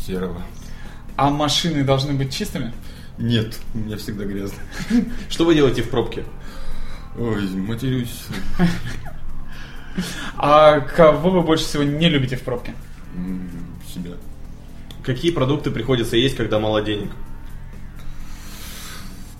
Серого. 0.06 0.42
А 1.16 1.30
машины 1.30 1.84
должны 1.84 2.12
быть 2.14 2.32
чистыми? 2.34 2.72
Нет, 3.18 3.58
у 3.74 3.78
меня 3.78 3.96
всегда 3.96 4.24
грязно. 4.24 4.58
Что 5.28 5.44
вы 5.44 5.54
делаете 5.54 5.82
в 5.82 5.90
пробке? 5.90 6.24
Ой, 7.18 7.46
матерюсь. 7.50 8.24
А 10.38 10.80
кого 10.80 11.30
вы 11.30 11.42
больше 11.42 11.64
всего 11.64 11.82
не 11.82 12.08
любите 12.08 12.36
в 12.36 12.42
пробке? 12.42 12.74
Себя. 13.92 14.12
Какие 15.04 15.32
продукты 15.32 15.70
приходится 15.70 16.16
есть, 16.16 16.36
когда 16.36 16.58
мало 16.58 16.80
денег? 16.80 17.10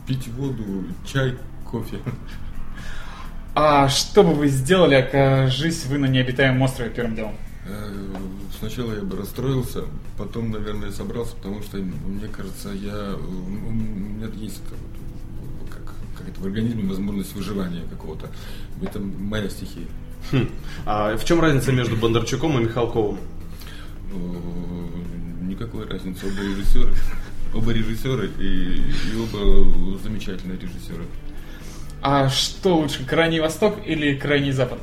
Пить 0.07 0.29
воду, 0.29 0.85
чай, 1.07 1.37
кофе. 1.71 1.99
А 3.55 3.88
что 3.88 4.23
бы 4.23 4.35
вы 4.35 4.49
сделали, 4.49 4.95
окажись 4.95 5.85
вы 5.87 5.99
на 5.99 6.07
необитаемом 6.07 6.62
острове 6.62 6.91
первым 6.91 7.15
делом? 7.15 7.35
Э, 7.67 8.12
Сначала 8.62 8.95
я 8.95 9.03
бы 9.03 9.17
расстроился, 9.17 9.87
потом, 10.17 10.53
наверное, 10.53 10.93
собрался, 10.93 11.35
потому 11.35 11.62
что, 11.62 11.79
мне 11.79 12.29
кажется, 12.29 12.69
я, 12.69 13.17
у 13.17 13.71
меня 13.73 14.29
есть 14.37 14.61
это 14.65 14.77
вот, 15.61 15.69
как, 15.69 15.83
как 16.17 16.29
это 16.29 16.41
в 16.41 16.45
организме 16.47 16.88
возможность 16.88 17.35
выживания 17.35 17.83
какого-то. 17.91 18.29
Это 18.81 19.01
моя 19.01 19.51
стихия. 19.51 19.88
Хм. 20.31 20.49
А 20.87 21.17
в 21.17 21.25
чем 21.25 21.41
разница 21.41 21.73
между 21.73 21.97
Бондарчуком 21.97 22.57
и 22.61 22.62
Михалковым? 22.62 23.19
Никакой 25.41 25.88
разницы. 25.88 26.27
Оба 26.27 26.41
режиссеры. 26.43 26.95
Оба 27.55 27.73
режиссеры 27.73 28.31
и, 28.38 28.77
и 28.77 29.17
оба 29.21 29.99
замечательные 30.03 30.59
режиссеры. 30.59 31.05
А 32.01 32.29
что 32.31 32.77
лучше, 32.77 33.05
Крайний 33.05 33.41
Восток 33.41 33.79
или 33.87 34.15
Крайний 34.15 34.53
Запад? 34.53 34.81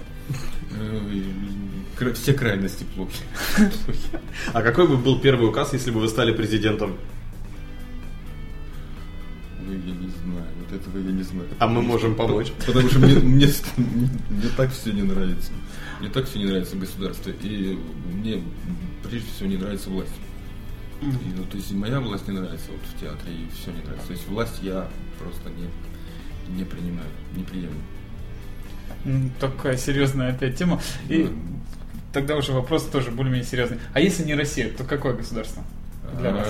Э, 0.72 2.14
Все 2.14 2.34
крайности 2.34 2.86
плохи. 2.96 3.24
А 4.54 4.62
какой 4.62 4.88
бы 4.88 4.98
был 4.98 5.20
первый 5.20 5.50
указ, 5.50 5.74
если 5.74 5.92
бы 5.92 6.00
вы 6.00 6.08
стали 6.08 6.32
президентом? 6.32 6.96
Ну, 9.62 9.74
я 9.74 9.94
не 9.96 10.08
знаю, 10.08 10.48
вот 10.60 10.80
этого 10.80 10.98
я 10.98 11.12
не 11.12 11.24
знаю. 11.24 11.50
А 11.60 11.68
мы 11.68 11.82
можем 11.82 12.16
помочь. 12.16 12.52
Потому 12.66 12.88
что 12.90 13.00
мне, 13.00 13.16
мне, 13.16 13.48
мне 13.78 14.50
так 14.56 14.72
все 14.72 14.92
не 14.94 15.04
нравится. 15.04 15.52
Мне 16.00 16.10
так 16.10 16.26
все 16.28 16.40
не 16.40 16.46
нравится 16.46 16.76
государство. 16.76 17.32
И 17.42 17.78
мне 18.14 18.42
прежде 19.04 19.30
всего 19.36 19.50
не 19.50 19.58
нравится 19.58 19.90
власть. 19.90 20.14
И, 21.02 21.06
ну, 21.36 21.44
то 21.46 21.56
есть 21.58 21.72
и 21.72 21.76
моя 21.76 22.00
власть 22.02 22.28
не 22.28 22.34
нравится 22.38 22.72
вот 22.72 22.82
в 22.82 23.00
театре, 23.00 23.34
и 23.34 23.50
все 23.56 23.72
не 23.72 23.82
нравится. 23.84 24.08
То 24.08 24.14
есть 24.14 24.28
власть 24.28 24.60
я 24.62 24.88
просто 25.20 25.50
не, 25.50 26.56
не 26.58 26.64
принимаю, 26.66 27.08
не 27.36 27.44
приемлю. 27.44 27.80
Такая 29.40 29.78
серьезная 29.78 30.34
опять 30.34 30.58
тема. 30.58 30.82
И 31.08 31.24
Да. 31.24 31.30
тогда 32.14 32.36
уже 32.36 32.52
вопрос 32.52 32.84
тоже 32.86 33.12
более-менее 33.12 33.48
серьезный. 33.50 33.80
А 33.94 34.02
если 34.02 34.24
не 34.26 34.36
Россия, 34.36 34.70
то 34.70 34.84
какое 34.84 35.14
государство 35.14 35.64
для 36.20 36.32
вас? 36.32 36.48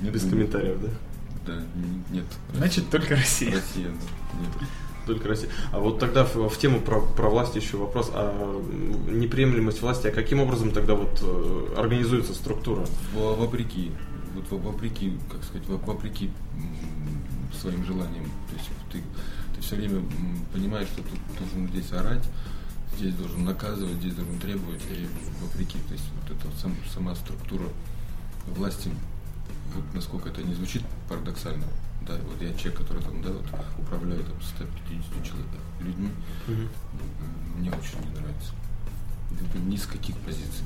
Без 0.00 0.22
комментариев, 0.22 0.78
да? 0.80 0.88
Да, 1.46 1.62
нет. 2.10 2.24
Значит, 2.54 2.88
только 2.90 3.16
Россия. 3.16 3.52
Россия, 3.52 3.88
да. 3.88 4.66
Только 5.10 5.28
Россия. 5.28 5.50
А 5.72 5.80
вот 5.80 5.98
тогда 5.98 6.24
в, 6.24 6.48
в 6.48 6.56
тему 6.58 6.80
про, 6.80 7.00
про 7.00 7.28
власть 7.28 7.56
еще 7.56 7.76
вопрос. 7.78 8.10
А 8.14 8.62
неприемлемость 9.10 9.82
власти, 9.82 10.06
а 10.06 10.12
каким 10.12 10.40
образом 10.40 10.70
тогда 10.70 10.94
вот 10.94 11.18
э, 11.22 11.74
организуется 11.76 12.32
структура? 12.32 12.86
Во- 13.12 13.34
Вопреки, 13.34 13.90
вот 14.36 14.48
во- 14.50 14.70
вопреки, 14.70 15.18
как 15.32 15.42
сказать, 15.42 15.66
во- 15.68 15.78
вопреки 15.78 16.30
своим 17.60 17.84
желаниям. 17.84 18.24
То 18.50 18.56
есть 18.56 18.70
ты, 18.92 19.02
ты 19.56 19.60
все 19.62 19.74
время 19.74 20.02
понимаешь, 20.52 20.86
что 20.88 21.02
ты 21.02 21.10
должен 21.38 21.68
здесь 21.72 21.92
орать, 21.92 22.24
здесь 22.96 23.14
должен 23.14 23.44
наказывать, 23.44 23.94
здесь 23.96 24.14
должен 24.14 24.38
требовать, 24.38 24.80
и 24.92 25.06
вопреки. 25.42 25.78
То 25.88 25.94
есть 25.94 26.04
вот 26.22 26.36
эта 26.36 26.56
сам- 26.60 26.76
сама 26.94 27.16
структура 27.16 27.64
власти, 28.46 28.90
вот 29.74 29.84
насколько 29.92 30.28
это 30.28 30.42
не 30.42 30.54
звучит 30.54 30.82
парадоксально, 31.08 31.64
да, 32.06 32.14
вот 32.28 32.40
я 32.40 32.52
человек, 32.54 32.78
который 32.78 33.02
там, 33.02 33.22
да, 33.22 33.30
вот 33.30 33.44
управляет 33.78 34.26
там 34.26 34.40
150 34.40 35.24
человек, 35.24 35.46
людьми, 35.80 36.08
м, 36.48 36.68
мне 37.58 37.70
очень 37.70 38.00
не 38.08 38.18
нравится. 38.18 38.52
Это 39.32 39.58
ни 39.58 39.76
с 39.76 39.86
каких 39.86 40.16
позиций. 40.18 40.64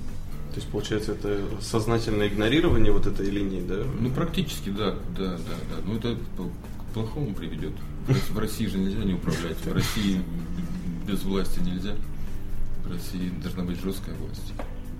То 0.52 0.60
есть, 0.60 0.68
получается, 0.70 1.12
это 1.12 1.40
сознательное 1.60 2.28
игнорирование 2.28 2.92
вот 2.92 3.06
этой 3.06 3.28
линии, 3.28 3.60
да? 3.66 3.82
Ну, 4.00 4.10
практически, 4.10 4.70
да, 4.70 4.92
да, 5.16 5.32
да, 5.36 5.54
да. 5.70 5.76
Ну, 5.84 5.96
это 5.96 6.14
к 6.16 6.94
плохому 6.94 7.34
приведет. 7.34 7.72
В 8.30 8.38
России 8.38 8.66
же 8.66 8.78
нельзя 8.78 9.02
не 9.04 9.14
управлять. 9.14 9.56
В 9.64 9.72
России 9.72 10.22
без 11.06 11.22
власти 11.24 11.58
нельзя. 11.58 11.94
В 12.84 12.90
России 12.90 13.30
должна 13.42 13.64
быть 13.64 13.80
жесткая 13.80 14.14
власть. 14.16 14.52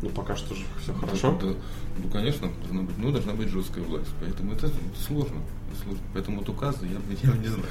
Ну, 0.05 0.11
пока 0.11 0.37
что 0.37 0.55
же 0.55 0.65
все 0.83 0.93
хорошо. 0.93 1.39
Да, 1.41 1.47
ну, 1.47 2.11
конечно, 2.11 2.51
должна 2.63 2.83
быть, 2.83 2.99
ну, 2.99 3.11
должна 3.11 3.33
быть 3.33 3.49
жесткая 3.49 3.83
власть. 3.85 4.11
Поэтому 4.21 4.53
это 4.53 4.71
сложно. 5.07 5.41
сложно. 5.83 6.03
Поэтому 6.13 6.41
вот 6.41 6.49
указы 6.51 6.87
я, 6.87 6.99
я 7.23 7.37
не 7.39 7.49
знаю. 7.49 7.67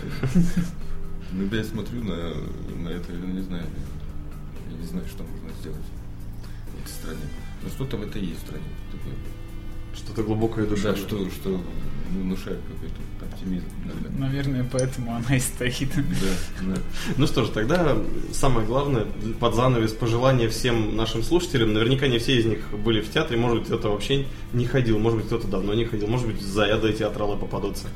Иногда 1.32 1.58
я 1.58 1.64
смотрю 1.64 2.04
на, 2.04 2.34
на 2.84 2.90
это, 2.90 3.14
я 3.14 3.20
не 3.20 3.42
знаю, 3.42 3.66
я 4.72 4.78
не 4.78 4.86
знаю, 4.88 5.06
что 5.08 5.24
можно 5.24 5.50
сделать 5.62 5.86
в 6.72 6.82
этой 6.82 6.92
стране. 6.92 7.30
Но 7.62 7.70
что-то 7.70 7.98
в 7.98 8.02
этой 8.02 8.26
есть 8.26 8.42
стране. 8.42 8.66
Такое. 8.92 9.14
Что-то 9.96 10.24
глубокое 10.24 10.66
Да, 10.66 10.72
душевное. 10.72 10.96
что, 10.98 11.30
что 11.30 11.62
внушает 12.12 12.60
какой-то 12.68 13.26
оптимизм 13.26 13.66
иногда. 13.86 14.10
Наверное, 14.20 14.70
поэтому 14.72 15.16
она 15.16 15.36
и 15.36 15.40
стоит. 15.40 15.90
Да, 15.96 16.74
да. 16.76 16.82
Ну 17.18 17.28
что 17.28 17.44
ж, 17.46 17.50
тогда 17.50 17.98
самое 18.32 18.66
главное, 18.68 19.08
под 19.40 19.56
занавес 19.56 19.92
пожелания 19.94 20.48
всем 20.50 20.96
нашим 20.96 21.24
слушателям. 21.24 21.74
Наверняка 21.74 22.08
не 22.08 22.20
все 22.20 22.38
из 22.40 22.46
них 22.46 22.60
были 22.84 23.02
в 23.02 23.10
театре, 23.12 23.40
может 23.40 23.60
быть, 23.60 23.68
кто-то 23.68 23.90
вообще 23.90 24.26
не 24.54 24.66
ходил, 24.66 25.00
может 25.00 25.20
быть, 25.20 25.28
кто-то 25.28 25.48
давно 25.48 25.74
не 25.74 25.86
ходил, 25.86 26.08
может 26.08 26.28
быть, 26.28 26.42
заядлые 26.42 26.94
театралы 26.94 27.38
попадутся. 27.38 27.88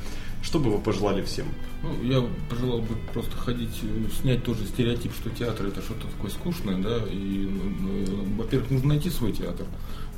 Что 0.42 0.60
бы 0.60 0.70
вы 0.70 0.78
пожелали 0.78 1.22
всем? 1.22 1.46
Ну, 1.82 2.02
я 2.04 2.24
пожелал 2.48 2.80
бы 2.80 2.94
просто 3.12 3.36
ходить, 3.36 3.76
э, 3.82 4.04
снять 4.20 4.44
тоже 4.44 4.64
стереотип, 4.66 5.12
что 5.12 5.30
театр 5.30 5.66
это 5.66 5.82
что-то 5.82 6.06
такое 6.06 6.30
скучное, 6.30 6.78
да, 6.78 6.98
и, 7.10 7.46
э, 7.48 8.14
во-первых, 8.36 8.70
нужно 8.70 8.88
найти 8.90 9.10
свой 9.10 9.32
театр. 9.32 9.66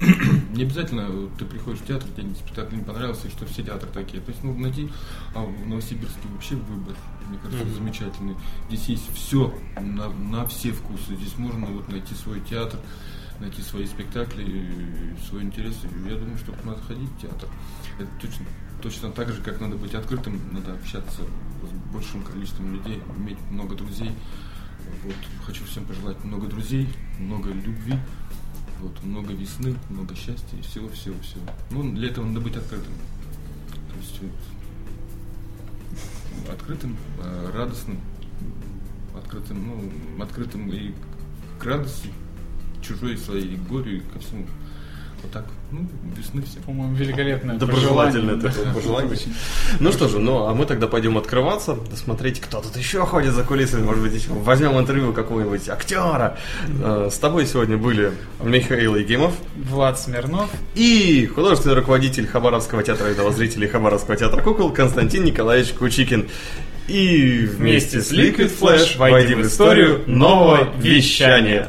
Не 0.55 0.63
обязательно 0.63 1.07
э, 1.09 1.29
ты 1.39 1.45
приходишь 1.45 1.81
в 1.81 1.87
театр, 1.87 2.09
тебе 2.17 2.35
спектакль 2.35 2.77
не 2.77 2.83
понравился, 2.83 3.29
и 3.29 3.31
что 3.31 3.45
все 3.45 3.63
театры 3.63 3.91
такие. 3.93 4.23
То 4.23 4.31
есть 4.31 4.43
нужно 4.43 4.63
найти, 4.63 4.89
а 5.35 5.45
в 5.45 5.67
Новосибирске 5.67 6.27
вообще 6.33 6.55
выбор, 6.55 6.97
мне 7.29 7.39
кажется, 7.39 7.67
замечательный. 7.75 8.35
Здесь 8.69 8.87
есть 8.87 9.15
все 9.15 9.55
на, 9.79 10.09
на 10.09 10.47
все 10.47 10.73
вкусы. 10.73 11.17
Здесь 11.17 11.37
можно 11.37 11.67
вот 11.67 11.89
найти 11.89 12.15
свой 12.15 12.41
театр, 12.41 12.81
найти 13.41 13.61
свои 13.61 13.87
спектакли, 13.87 14.43
и 14.43 15.29
свой 15.29 15.43
интерес. 15.43 15.77
И 15.85 16.09
Я 16.09 16.17
думаю, 16.17 16.39
что 16.39 16.55
надо 16.65 16.81
ходить 16.81 17.11
в 17.11 17.21
театр. 17.21 17.49
Это 17.99 18.09
точно, 18.23 18.47
точно 18.83 19.11
так 19.11 19.31
же, 19.31 19.43
как 19.43 19.61
надо 19.61 19.77
быть 19.77 19.95
открытым, 19.95 20.41
надо 20.53 20.73
общаться 20.73 21.21
с 21.21 21.93
большим 21.93 22.23
количеством 22.23 22.75
людей, 22.75 23.03
иметь 23.19 23.39
много 23.51 23.75
друзей. 23.75 24.13
Вот. 25.05 25.15
Хочу 25.45 25.65
всем 25.67 25.85
пожелать 25.85 26.25
много 26.25 26.47
друзей, 26.47 26.89
много 27.19 27.51
любви, 27.51 27.99
вот, 28.81 29.03
много 29.03 29.33
весны, 29.33 29.77
много 29.89 30.15
счастья 30.15 30.61
всего-всего-всего. 30.63 31.43
Ну, 31.71 31.93
для 31.95 32.09
этого 32.09 32.25
надо 32.25 32.41
быть 32.41 32.57
открытым. 32.57 32.93
То 33.91 33.97
есть 33.99 34.21
вот, 34.23 34.33
открытым, 36.53 36.97
э, 37.19 37.51
радостным, 37.55 38.01
открытым, 39.17 39.67
ну, 39.67 40.23
открытым 40.23 40.71
и 40.71 40.95
к 41.59 41.65
радости 41.65 42.11
чужой 42.83 43.17
своей, 43.19 43.55
и 43.55 43.57
горю, 43.57 43.99
и 43.99 44.01
ко 44.01 44.19
всему. 44.19 44.47
Вот 45.23 45.33
так, 45.33 45.45
ну, 45.71 45.87
весны 46.17 46.43
всем. 46.43 46.63
По-моему, 46.63 46.95
великолепное 46.95 47.57
Доброжелательное 47.57 48.37
такое 48.41 48.73
пожелание. 48.73 49.17
Ну 49.79 49.93
что 49.93 50.09
же, 50.09 50.19
ну 50.19 50.47
а 50.47 50.55
мы 50.55 50.65
тогда 50.67 50.87
пойдем 50.87 51.19
открываться, 51.19 51.77
смотреть, 51.95 52.41
кто 52.41 52.61
тут 52.61 52.77
еще 52.77 53.05
ходит 53.07 53.35
за 53.35 53.43
кулисами, 53.45 53.83
может 53.85 54.03
быть, 54.03 54.15
еще 54.15 54.31
возьмем 54.31 54.79
интервью 54.79 55.13
какого-нибудь 55.13 55.69
актера. 55.69 56.39
Э, 56.83 57.09
С 57.13 57.19
тобой 57.19 57.47
сегодня 57.47 57.77
были 57.77 58.13
Михаил 58.43 58.97
Егимов 58.97 59.35
Влад 59.57 59.99
Смирнов. 60.01 60.51
и 60.75 61.27
художественный 61.27 61.75
руководитель 61.77 62.27
Хабаровского 62.27 62.83
театра 62.83 63.09
видового 63.09 63.33
зрителей 63.33 63.69
Хабаровского 63.69 64.17
театра 64.17 64.41
кукол 64.43 64.73
Константин 64.73 65.25
Николаевич 65.25 65.73
Кучикин. 65.75 66.29
И 66.89 67.47
вместе 67.47 68.01
с 68.01 68.11
Liquid 68.11 68.51
Flash 68.59 68.99
войдем 68.99 69.43
в 69.43 69.47
историю 69.47 70.03
нового 70.07 70.71
вещания. 70.79 71.69